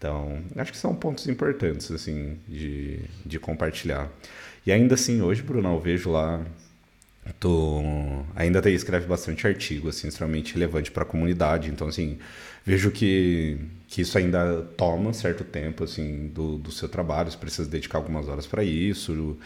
[0.01, 4.09] Então, acho que são pontos importantes, assim, de, de compartilhar.
[4.65, 6.43] E ainda assim, hoje, Bruno, eu vejo lá,
[7.39, 7.83] tô,
[8.35, 11.69] ainda tem, escreve bastante artigo, assim, extremamente relevante para a comunidade.
[11.69, 12.17] Então, assim,
[12.65, 17.69] vejo que, que isso ainda toma certo tempo, assim, do, do seu trabalho, você precisa
[17.69, 19.37] dedicar algumas horas para isso.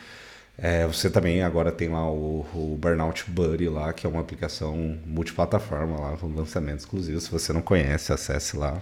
[0.57, 4.97] É, você também agora tem lá o, o, Burnout Buddy lá, que é uma aplicação
[5.05, 7.19] multiplataforma lá, um lançamento exclusivo.
[7.19, 8.81] Se você não conhece, acesse lá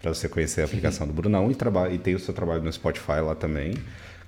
[0.00, 3.20] para você conhecer a aplicação do Brunão e, e tem o seu trabalho no Spotify
[3.22, 3.74] lá também.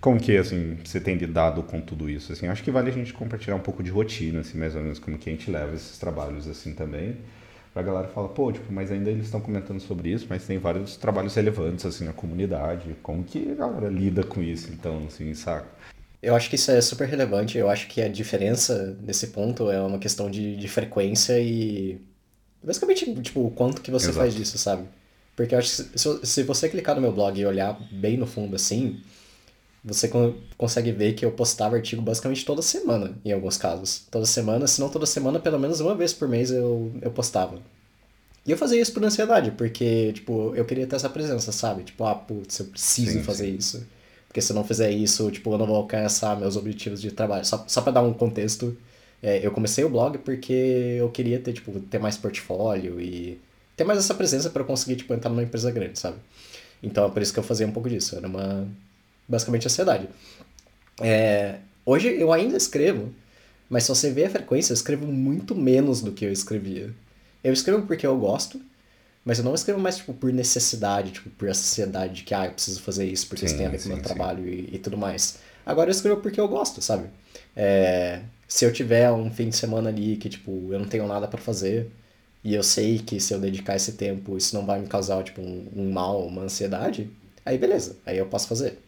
[0.00, 2.32] Como que, assim, você tem lidado com tudo isso?
[2.32, 4.98] Assim, acho que vale a gente compartilhar um pouco de rotina, assim, mais ou menos
[4.98, 7.16] como que a gente leva esses trabalhos, assim, também.
[7.72, 10.96] Pra galera falar, pô, tipo, mas ainda eles estão comentando sobre isso, mas tem vários
[10.96, 12.96] trabalhos relevantes, assim, na comunidade.
[13.00, 15.68] Como que a galera lida com isso, então, assim, saca?
[16.20, 17.56] Eu acho que isso é super relevante.
[17.56, 22.00] Eu acho que a diferença nesse ponto é uma questão de, de frequência e...
[22.62, 24.18] Basicamente, tipo, o quanto que você Exato.
[24.18, 24.84] faz disso, sabe?
[25.34, 28.26] Porque eu acho que se, se você clicar no meu blog e olhar bem no
[28.26, 29.00] fundo assim,
[29.84, 30.10] você
[30.56, 34.02] consegue ver que eu postava artigo basicamente toda semana, em alguns casos.
[34.10, 37.58] Toda semana, se não toda semana, pelo menos uma vez por mês eu, eu postava.
[38.44, 41.84] E eu fazia isso por ansiedade, porque, tipo, eu queria ter essa presença, sabe?
[41.84, 43.56] Tipo, ah, putz, eu preciso sim, fazer sim.
[43.56, 43.86] isso.
[44.26, 47.44] Porque se eu não fizer isso, tipo, eu não vou alcançar meus objetivos de trabalho.
[47.44, 48.76] Só, só pra dar um contexto,
[49.22, 50.52] é, eu comecei o blog porque
[50.98, 53.40] eu queria ter, tipo, ter mais portfólio e
[53.76, 56.16] ter mais essa presença para conseguir, tipo, entrar numa empresa grande, sabe?
[56.82, 58.16] Então é por isso que eu fazia um pouco disso.
[58.16, 58.66] Era uma.
[59.28, 60.08] basicamente ansiedade.
[61.00, 63.12] É, hoje eu ainda escrevo,
[63.70, 66.92] mas se você vê a frequência, eu escrevo muito menos do que eu escrevia.
[67.42, 68.60] Eu escrevo porque eu gosto,
[69.24, 72.52] mas eu não escrevo mais, tipo, por necessidade, tipo, por ansiedade de que, ah, eu
[72.52, 74.02] preciso fazer isso porque sim, isso tem a ver com o meu sim.
[74.02, 75.38] trabalho e, e, tudo mais.
[75.64, 77.08] Agora eu escrevo porque eu gosto, sabe?
[77.56, 81.28] É, se eu tiver um fim de semana ali que, tipo, eu não tenho nada
[81.28, 81.88] para fazer
[82.44, 85.40] e eu sei que se eu dedicar esse tempo isso não vai me causar, tipo,
[85.40, 87.08] um, um mal, uma ansiedade,
[87.44, 88.78] aí beleza, aí eu posso fazer.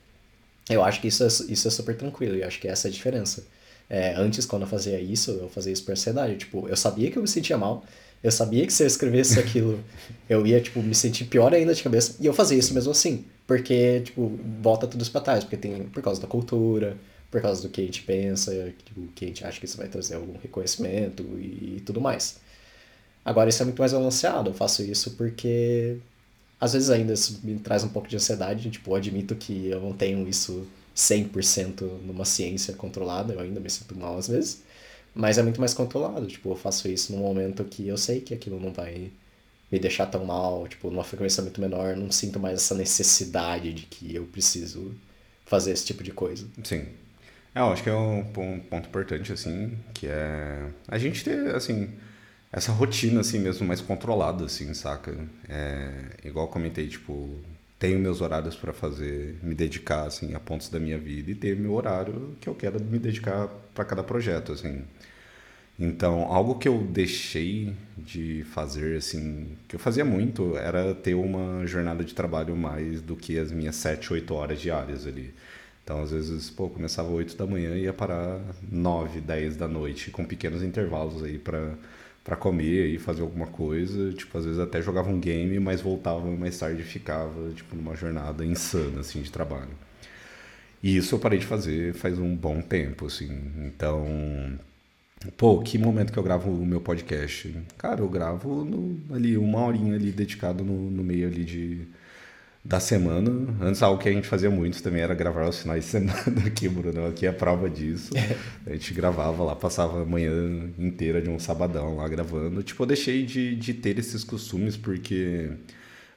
[0.69, 2.93] Eu acho que isso é, isso é super tranquilo e acho que essa é a
[2.93, 3.45] diferença.
[3.89, 6.37] É, antes, quando eu fazia isso, eu fazia isso por ansiedade.
[6.37, 7.85] Tipo, eu sabia que eu me sentia mal,
[8.23, 9.79] eu sabia que se eu escrevesse aquilo,
[10.29, 13.25] eu ia, tipo, me sentir pior ainda de cabeça, e eu fazia isso mesmo assim.
[13.47, 16.97] Porque, tipo, volta tudo para trás, porque tem, por causa da cultura,
[17.31, 18.53] por causa do que a gente pensa,
[18.85, 22.41] tipo, que a gente acha que isso vai trazer algum reconhecimento e, e tudo mais.
[23.25, 25.99] Agora, isso é muito mais balanceado, eu faço isso porque
[26.61, 29.81] às vezes ainda isso me traz um pouco de ansiedade, tipo, eu admito que eu
[29.81, 34.63] não tenho isso 100% numa ciência controlada, eu ainda me sinto mal às vezes,
[35.15, 38.35] mas é muito mais controlado, tipo, eu faço isso num momento que eu sei que
[38.35, 39.11] aquilo não vai
[39.71, 43.83] me deixar tão mal, tipo, numa frequência muito menor, não sinto mais essa necessidade de
[43.87, 44.95] que eu preciso
[45.47, 46.47] fazer esse tipo de coisa.
[46.63, 46.87] Sim.
[47.55, 51.55] É, eu acho que é um, um ponto importante, assim, que é a gente ter,
[51.55, 51.91] assim,
[52.55, 55.13] essa rotina, assim mesmo, mais controlada, assim, saca?
[55.49, 55.91] É,
[56.25, 57.41] igual comentei, tipo,
[57.81, 61.57] tenho meus horários para fazer, me dedicar, assim, a pontos da minha vida e ter
[61.57, 64.83] meu horário que eu quero me dedicar para cada projeto, assim.
[65.77, 71.67] Então, algo que eu deixei de fazer, assim, que eu fazia muito, era ter uma
[71.67, 75.35] jornada de trabalho mais do que as minhas 7, 8 horas diárias ali.
[75.83, 78.41] Então, às vezes, pô, começava 8 da manhã e ia parar
[78.71, 81.75] 9, 10 da noite, com pequenos intervalos aí para
[82.25, 84.13] para comer e fazer alguma coisa.
[84.13, 87.95] Tipo, às vezes até jogava um game, mas voltava mais tarde e ficava, tipo, numa
[87.95, 89.71] jornada insana, assim, de trabalho.
[90.83, 93.31] E isso eu parei de fazer faz um bom tempo, assim.
[93.67, 94.59] Então,
[95.37, 97.55] pô, que momento que eu gravo o meu podcast?
[97.79, 101.87] Cara, eu gravo no, ali uma horinha ali dedicado no, no meio ali de
[102.65, 103.31] da semana.
[103.61, 106.15] Antes, algo que a gente fazia muito também era gravar os finais de semana
[106.47, 107.07] aqui, Bruno.
[107.07, 108.15] Aqui é a prova disso.
[108.67, 112.63] A gente gravava lá, passava a manhã inteira de um sabadão lá gravando.
[112.63, 115.51] Tipo, eu deixei de, de ter esses costumes porque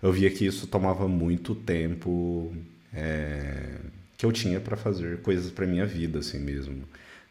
[0.02, 2.56] eu via que isso tomava muito tempo
[2.94, 3.76] é,
[4.18, 6.84] que eu tinha para fazer coisas para minha vida, assim mesmo.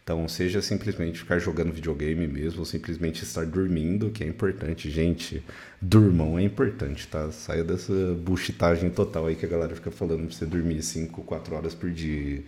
[0.06, 4.88] Então, seja simplesmente ficar jogando videogame mesmo, ou simplesmente estar dormindo, que é importante.
[4.88, 5.42] Gente,
[5.82, 7.32] durmam é importante, tá?
[7.32, 11.56] Saia dessa buchitagem total aí que a galera fica falando pra você dormir 5, 4
[11.56, 12.44] horas por dia.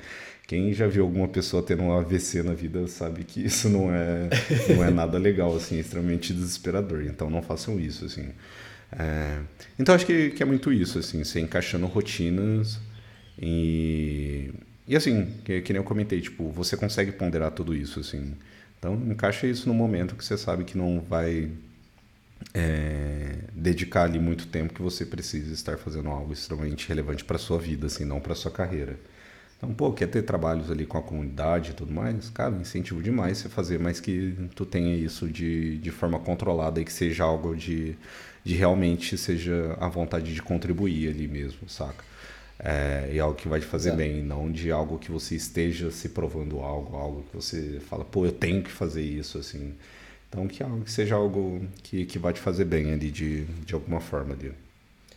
[0.46, 4.30] Quem já viu alguma pessoa tendo um AVC na vida sabe que isso não é,
[4.72, 7.02] não é nada legal, assim, é extremamente desesperador.
[7.06, 8.28] Então, não façam isso, assim.
[8.92, 9.40] É...
[9.76, 12.78] Então, acho que, que é muito isso, assim, você encaixando rotinas
[13.36, 14.52] e
[14.88, 18.34] e assim, que, que nem eu comentei, tipo, você consegue ponderar tudo isso, assim.
[18.78, 21.50] Então, encaixa isso no momento que você sabe que não vai
[22.54, 27.58] é, dedicar ali muito tempo que você precisa estar fazendo algo extremamente relevante para sua
[27.58, 28.98] vida, assim, não para sua carreira.
[29.58, 32.30] Então, pô, quer ter trabalhos ali com a comunidade e tudo mais?
[32.30, 36.84] Cara, incentivo demais você fazer, mas que tu tenha isso de, de forma controlada e
[36.84, 37.96] que seja algo de,
[38.44, 42.07] de realmente seja a vontade de contribuir ali mesmo, saca?
[42.58, 46.08] É, e algo que vai te fazer bem, não de algo que você esteja se
[46.08, 49.74] provando algo, algo que você fala, pô, eu tenho que fazer isso, assim.
[50.28, 53.74] Então, que, algo, que seja algo que, que vai te fazer bem ali, de, de
[53.74, 54.52] alguma forma ali.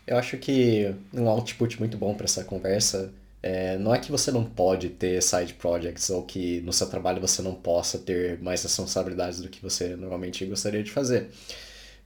[0.06, 4.32] Eu acho que um output muito bom para essa conversa é, não é que você
[4.32, 8.62] não pode ter side projects ou que no seu trabalho você não possa ter mais
[8.62, 11.30] responsabilidades do que você normalmente gostaria de fazer.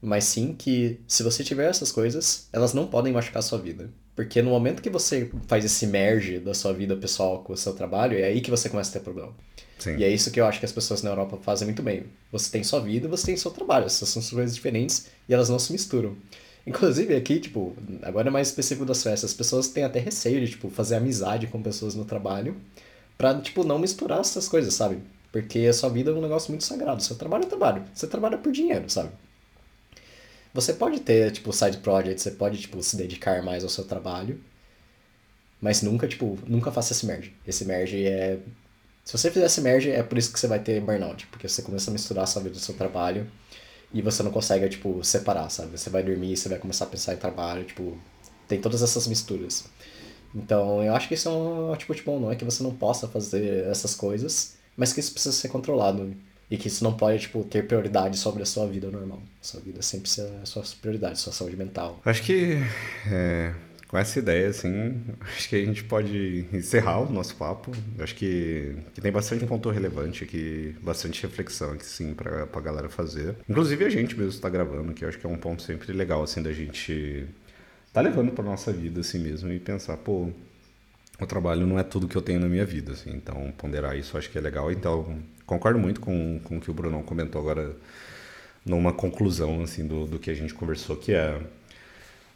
[0.01, 3.89] Mas sim que se você tiver essas coisas, elas não podem machucar a sua vida.
[4.15, 7.73] Porque no momento que você faz esse merge da sua vida pessoal com o seu
[7.73, 9.33] trabalho, é aí que você começa a ter problema.
[9.77, 9.97] Sim.
[9.97, 12.05] E é isso que eu acho que as pessoas na Europa fazem muito bem.
[12.31, 13.85] Você tem sua vida, você tem seu trabalho.
[13.85, 16.15] Essas são coisas diferentes e elas não se misturam.
[16.65, 20.51] Inclusive aqui, tipo, agora é mais específico das festas, as pessoas têm até receio de,
[20.51, 22.55] tipo, fazer amizade com pessoas no trabalho
[23.17, 24.97] pra, tipo, não misturar essas coisas, sabe?
[25.31, 27.03] Porque a sua vida é um negócio muito sagrado.
[27.03, 27.83] Seu trabalho é trabalho.
[27.93, 29.09] Você trabalha por dinheiro, sabe?
[30.55, 34.39] Você pode ter, tipo, side projects, você pode, tipo, se dedicar mais ao seu trabalho,
[35.59, 37.33] mas nunca, tipo, nunca faça esse merge.
[37.45, 38.39] Esse merge é...
[39.03, 41.61] Se você fizer esse merge, é por isso que você vai ter burnout, porque você
[41.61, 43.29] começa a misturar a sua vida com o seu trabalho
[43.93, 45.77] e você não consegue, tipo, separar, sabe?
[45.77, 47.97] Você vai dormir, você vai começar a pensar em trabalho, tipo,
[48.47, 49.65] tem todas essas misturas.
[50.33, 53.09] Então, eu acho que isso é um atitude bom, não é que você não possa
[53.09, 56.15] fazer essas coisas, mas que isso precisa ser controlado.
[56.49, 59.21] E que isso não pode, tipo, ter prioridade sobre a sua vida normal.
[59.41, 61.99] Sua vida sempre ser a sua prioridade, sua saúde mental.
[62.05, 62.57] Acho que,
[63.11, 63.53] é,
[63.87, 67.71] com essa ideia, assim, acho que a gente pode encerrar o nosso papo.
[67.97, 72.89] Acho que, que tem bastante ponto relevante aqui, bastante reflexão aqui, sim, pra, pra galera
[72.89, 73.35] fazer.
[73.49, 76.21] Inclusive a gente mesmo está gravando, que eu acho que é um ponto sempre legal,
[76.21, 77.25] assim, da gente
[77.93, 80.29] tá levando pra nossa vida, assim mesmo, e pensar, pô,
[81.19, 84.17] o trabalho não é tudo que eu tenho na minha vida, assim, então ponderar isso
[84.17, 84.71] acho que é legal.
[84.71, 87.75] Então, concordo muito com, com o que o Brunão comentou agora
[88.65, 91.39] numa conclusão, assim, do, do que a gente conversou, que é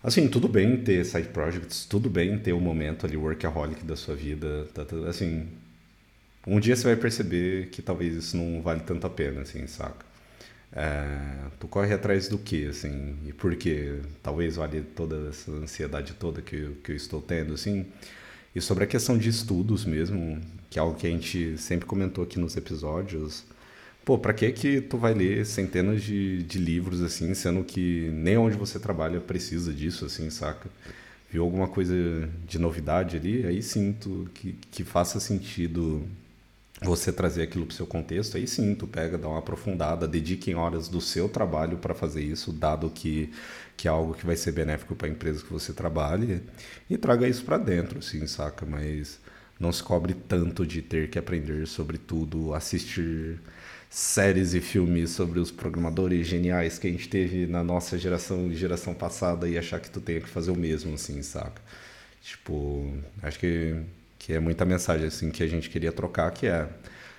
[0.02, 3.98] Assim, tudo bem ter side projects, tudo bem ter o um momento ali workaholic da
[3.98, 5.46] sua vida, tá, tá, assim,
[6.48, 10.06] um dia você vai perceber que talvez isso não vale tanto a pena, assim, saca?
[10.72, 16.14] É, tu corre atrás do que, assim, e por que talvez vale toda essa ansiedade
[16.14, 17.86] toda que, que eu estou tendo, assim,
[18.60, 20.40] e sobre a questão de estudos mesmo,
[20.70, 23.46] que é algo que a gente sempre comentou aqui nos episódios,
[24.10, 28.38] Pô, pra que que tu vai ler centenas de, de livros, assim, sendo que nem
[28.38, 30.68] onde você trabalha precisa disso, assim, saca?
[31.32, 31.94] Viu alguma coisa
[32.48, 33.96] de novidade ali, aí sim,
[34.34, 36.02] que, que faça sentido
[36.82, 40.56] você trazer aquilo pro seu contexto, aí sim, tu pega, dá uma aprofundada, dedique em
[40.56, 43.32] horas do seu trabalho para fazer isso, dado que,
[43.76, 46.42] que é algo que vai ser benéfico para a empresa que você trabalha,
[46.90, 48.66] e traga isso para dentro, assim, saca?
[48.66, 49.20] Mas
[49.60, 53.40] não se cobre tanto de ter que aprender sobre tudo, assistir
[53.90, 58.56] séries e filmes sobre os programadores geniais que a gente teve na nossa geração e
[58.56, 61.62] geração passada e achar que tu tenha que fazer o mesmo, assim, saca?
[62.22, 63.76] Tipo, acho que,
[64.20, 66.68] que é muita mensagem, assim, que a gente queria trocar, que é...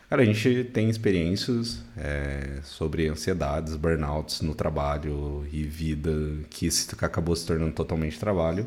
[0.08, 6.10] Cara, a gente tem experiências é, sobre ansiedades, burnouts no trabalho e vida
[6.50, 6.68] que
[7.00, 8.66] acabou se tornando totalmente trabalho.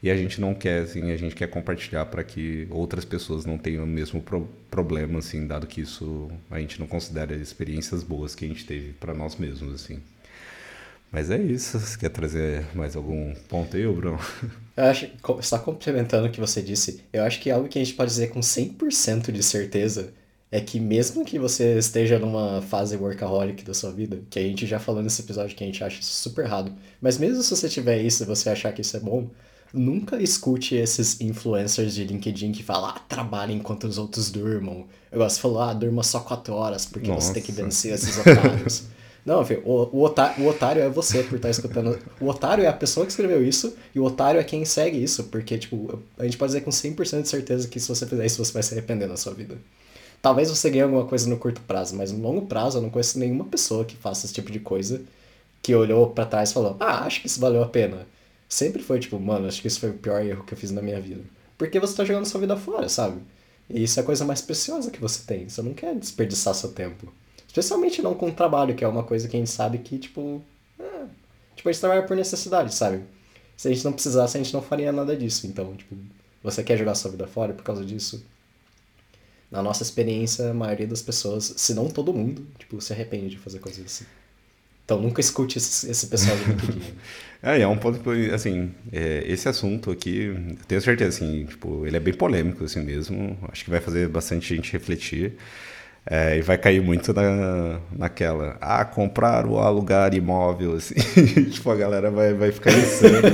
[0.00, 3.58] E a gente não quer, assim, a gente quer compartilhar para que outras pessoas não
[3.58, 8.34] tenham o mesmo pro problema, assim, dado que isso a gente não considera experiências boas
[8.34, 10.00] que a gente teve para nós mesmos, assim.
[11.10, 11.78] Mas é isso.
[11.78, 14.18] Você quer trazer mais algum ponto aí, Bruno?
[14.76, 15.10] Eu acho,
[15.42, 18.28] só complementando o que você disse, eu acho que algo que a gente pode dizer
[18.28, 20.12] com 100% de certeza
[20.52, 24.66] é que mesmo que você esteja numa fase workaholic da sua vida, que a gente
[24.66, 27.68] já falou nesse episódio que a gente acha isso super errado, mas mesmo se você
[27.68, 29.28] tiver isso e você achar que isso é bom,
[29.72, 34.86] Nunca escute esses influencers de LinkedIn que falam, ah, trabalha enquanto os outros durmam.
[35.12, 37.28] Eu gosto de falar, ah, durma só quatro horas, porque Nossa.
[37.28, 38.84] você tem que vencer esses otários.
[39.28, 41.98] Não, filho, o, o, otário, o otário é você por estar escutando.
[42.20, 45.24] O otário é a pessoa que escreveu isso, e o otário é quem segue isso,
[45.24, 48.44] porque, tipo, a gente pode dizer com 100% de certeza que se você fizer isso,
[48.44, 49.56] você vai se arrepender na sua vida.
[50.22, 53.18] Talvez você ganhe alguma coisa no curto prazo, mas no longo prazo eu não conheço
[53.18, 55.02] nenhuma pessoa que faça esse tipo de coisa
[55.62, 58.06] que olhou para trás e falou: Ah, acho que isso valeu a pena
[58.48, 60.80] sempre foi tipo, mano, acho que isso foi o pior erro que eu fiz na
[60.80, 61.22] minha vida.
[61.56, 63.20] Porque você tá jogando sua vida fora, sabe?
[63.68, 65.48] E isso é a coisa mais preciosa que você tem.
[65.48, 67.12] Você não quer desperdiçar seu tempo.
[67.58, 70.40] Especialmente não com o trabalho, que é uma coisa que a gente sabe que, tipo.
[70.78, 71.06] É,
[71.56, 73.02] tipo, a gente trabalha por necessidade, sabe?
[73.56, 75.44] Se a gente não precisasse, a gente não faria nada disso.
[75.44, 75.96] Então, tipo,
[76.40, 78.24] você quer jogar sua vida fora por causa disso?
[79.50, 83.38] Na nossa experiência, a maioria das pessoas, se não todo mundo, tipo, se arrepende de
[83.38, 84.04] fazer coisas assim.
[84.84, 86.82] Então nunca escute esse, esse pessoal do
[87.42, 88.00] é, é um ponto
[88.32, 93.36] assim, é, esse assunto aqui, tenho certeza, assim, tipo, ele é bem polêmico, assim mesmo.
[93.50, 95.34] Acho que vai fazer bastante gente refletir.
[96.10, 100.94] É, e vai cair muito na, naquela, ah, comprar ou alugar imóvel, assim,
[101.52, 103.28] tipo, a galera vai, vai ficar insana.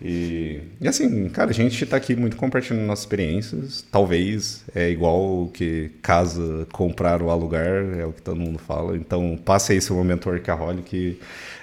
[0.00, 5.50] e, e assim, cara, a gente está aqui muito compartilhando nossas experiências, talvez é igual
[5.52, 10.30] que casa, comprar ou alugar, é o que todo mundo fala, então passe esse momento
[10.30, 11.20] workaholic,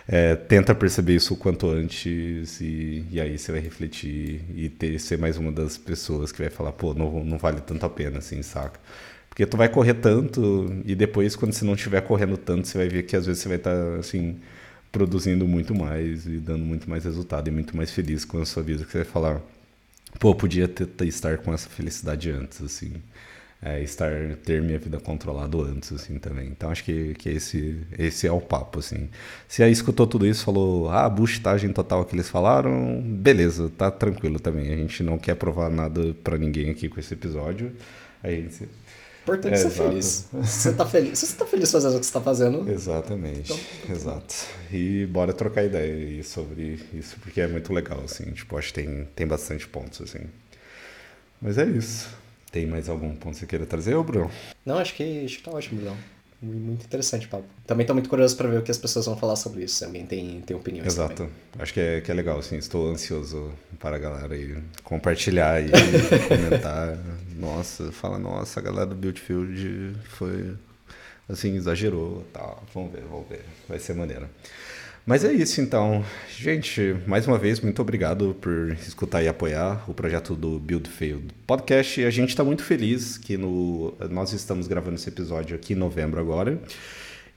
[0.07, 4.99] é, tenta perceber isso o quanto antes e, e aí você vai refletir e ter,
[4.99, 8.19] ser mais uma das pessoas que vai falar, pô, não, não vale tanto a pena,
[8.19, 8.79] assim, saca?
[9.37, 12.89] Porque tu vai correr tanto e depois, quando você não estiver correndo tanto, você vai
[12.89, 14.39] ver que às vezes você vai estar, tá, assim,
[14.91, 18.63] produzindo muito mais e dando muito mais resultado e muito mais feliz com a sua
[18.63, 18.83] vida.
[18.83, 19.41] Que você vai falar,
[20.19, 22.93] pô, podia ter, estar com essa felicidade antes, assim.
[23.61, 24.11] É, estar,
[24.43, 26.47] ter minha vida controlado antes, assim, também.
[26.47, 29.07] Então, acho que, que esse, esse é o papo, assim.
[29.47, 34.39] Se aí escutou tudo isso, falou, ah, buchitagem total que eles falaram, beleza, tá tranquilo
[34.39, 34.73] também.
[34.73, 37.71] A gente não quer provar nada para ninguém aqui com esse episódio.
[38.23, 38.49] Aí,
[39.27, 39.89] importante é, ser exato.
[39.89, 40.27] feliz.
[40.31, 41.19] Você tá feliz.
[41.19, 42.69] Se você tá feliz fazendo o que você tá fazendo.
[42.71, 43.53] Exatamente.
[43.53, 44.35] Então, exato.
[44.71, 48.31] E bora trocar ideia sobre isso, porque é muito legal, assim.
[48.31, 50.25] Tipo, acho que tem, tem bastante pontos, assim.
[51.41, 52.09] Mas é isso.
[52.51, 54.31] Tem mais algum ponto que você queira trazer, Bruno?
[54.65, 55.97] Não, acho que, acho que tá ótimo, Bruno.
[56.39, 57.45] Muito interessante o papo.
[57.65, 59.75] Também estou muito curioso para ver o que as pessoas vão falar sobre isso.
[59.75, 60.85] Se alguém tem, tem opiniões.
[60.85, 61.15] Exato.
[61.15, 61.31] Também.
[61.57, 62.57] Acho que é, que é legal, assim.
[62.57, 65.71] Estou ansioso para a galera aí compartilhar e
[66.29, 66.95] comentar.
[67.35, 70.55] Nossa, fala, nossa, a galera do Buildfield foi
[71.27, 72.63] assim, exagerou tal.
[72.71, 73.43] Vamos ver, vamos ver.
[73.67, 74.29] Vai ser maneira.
[75.07, 76.03] Mas é isso então.
[76.37, 81.27] Gente, mais uma vez, muito obrigado por escutar e apoiar o projeto do Build Failed
[81.47, 82.03] Podcast.
[82.03, 86.19] A gente está muito feliz que no, nós estamos gravando esse episódio aqui em novembro
[86.19, 86.59] agora,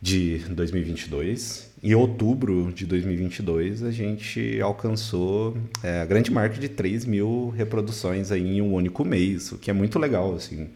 [0.03, 1.71] de 2022.
[1.81, 8.33] Em outubro de 2022, a gente alcançou é, a grande marca de 3 mil reproduções
[8.33, 10.71] aí em um único mês, o que é muito legal, assim.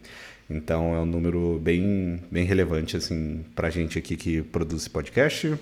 [0.49, 5.59] Então é um número bem, bem relevante assim, para a gente aqui que produz podcast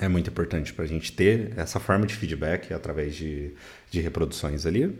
[0.00, 3.52] é muito importante para a gente ter essa forma de feedback através de,
[3.90, 4.98] de reproduções ali.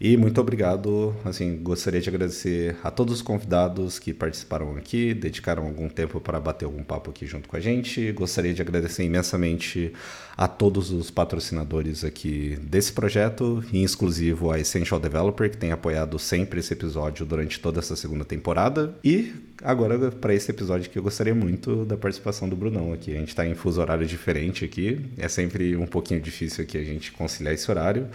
[0.00, 5.64] E muito obrigado, assim, gostaria de agradecer a todos os convidados que participaram aqui, dedicaram
[5.64, 8.12] algum tempo para bater algum papo aqui junto com a gente.
[8.12, 9.92] Gostaria de agradecer imensamente
[10.36, 16.18] a todos os patrocinadores aqui desse projeto, em exclusivo a Essential Developer, que tem apoiado
[16.18, 18.94] sempre esse episódio durante toda essa segunda temporada.
[19.04, 19.32] E
[19.62, 23.12] agora, para esse episódio que eu gostaria muito da participação do Brunão aqui.
[23.12, 26.84] A gente está em fuso horário diferente aqui, é sempre um pouquinho difícil aqui a
[26.84, 28.08] gente conciliar esse horário.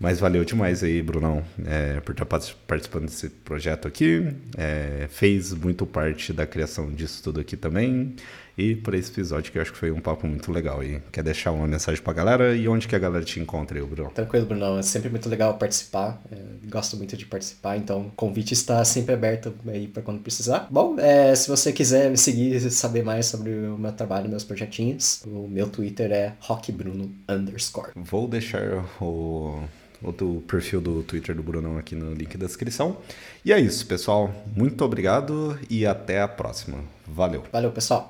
[0.00, 4.34] Mas valeu demais aí, Brunão, é, por estar participando desse projeto aqui.
[4.56, 8.16] É, fez muito parte da criação disso tudo aqui também.
[8.56, 10.82] E por esse episódio que eu acho que foi um papo muito legal.
[10.82, 12.56] E quer deixar uma mensagem pra galera?
[12.56, 14.10] E onde que a galera te encontra aí, Bruno?
[14.10, 14.78] Tranquilo, Brunão.
[14.78, 16.22] É sempre muito legal participar.
[16.32, 16.36] É,
[16.68, 20.66] gosto muito de participar, então o convite está sempre aberto aí para quando precisar.
[20.70, 24.44] Bom, é, se você quiser me seguir e saber mais sobre o meu trabalho, meus
[24.44, 27.92] projetinhos, o meu Twitter é rockbruno underscore.
[27.96, 29.62] Vou deixar o
[30.02, 32.98] o perfil do Twitter do Brunão aqui no link da descrição.
[33.44, 34.32] E é isso, pessoal.
[34.54, 36.78] Muito obrigado e até a próxima.
[37.06, 37.44] Valeu.
[37.52, 38.08] Valeu, pessoal.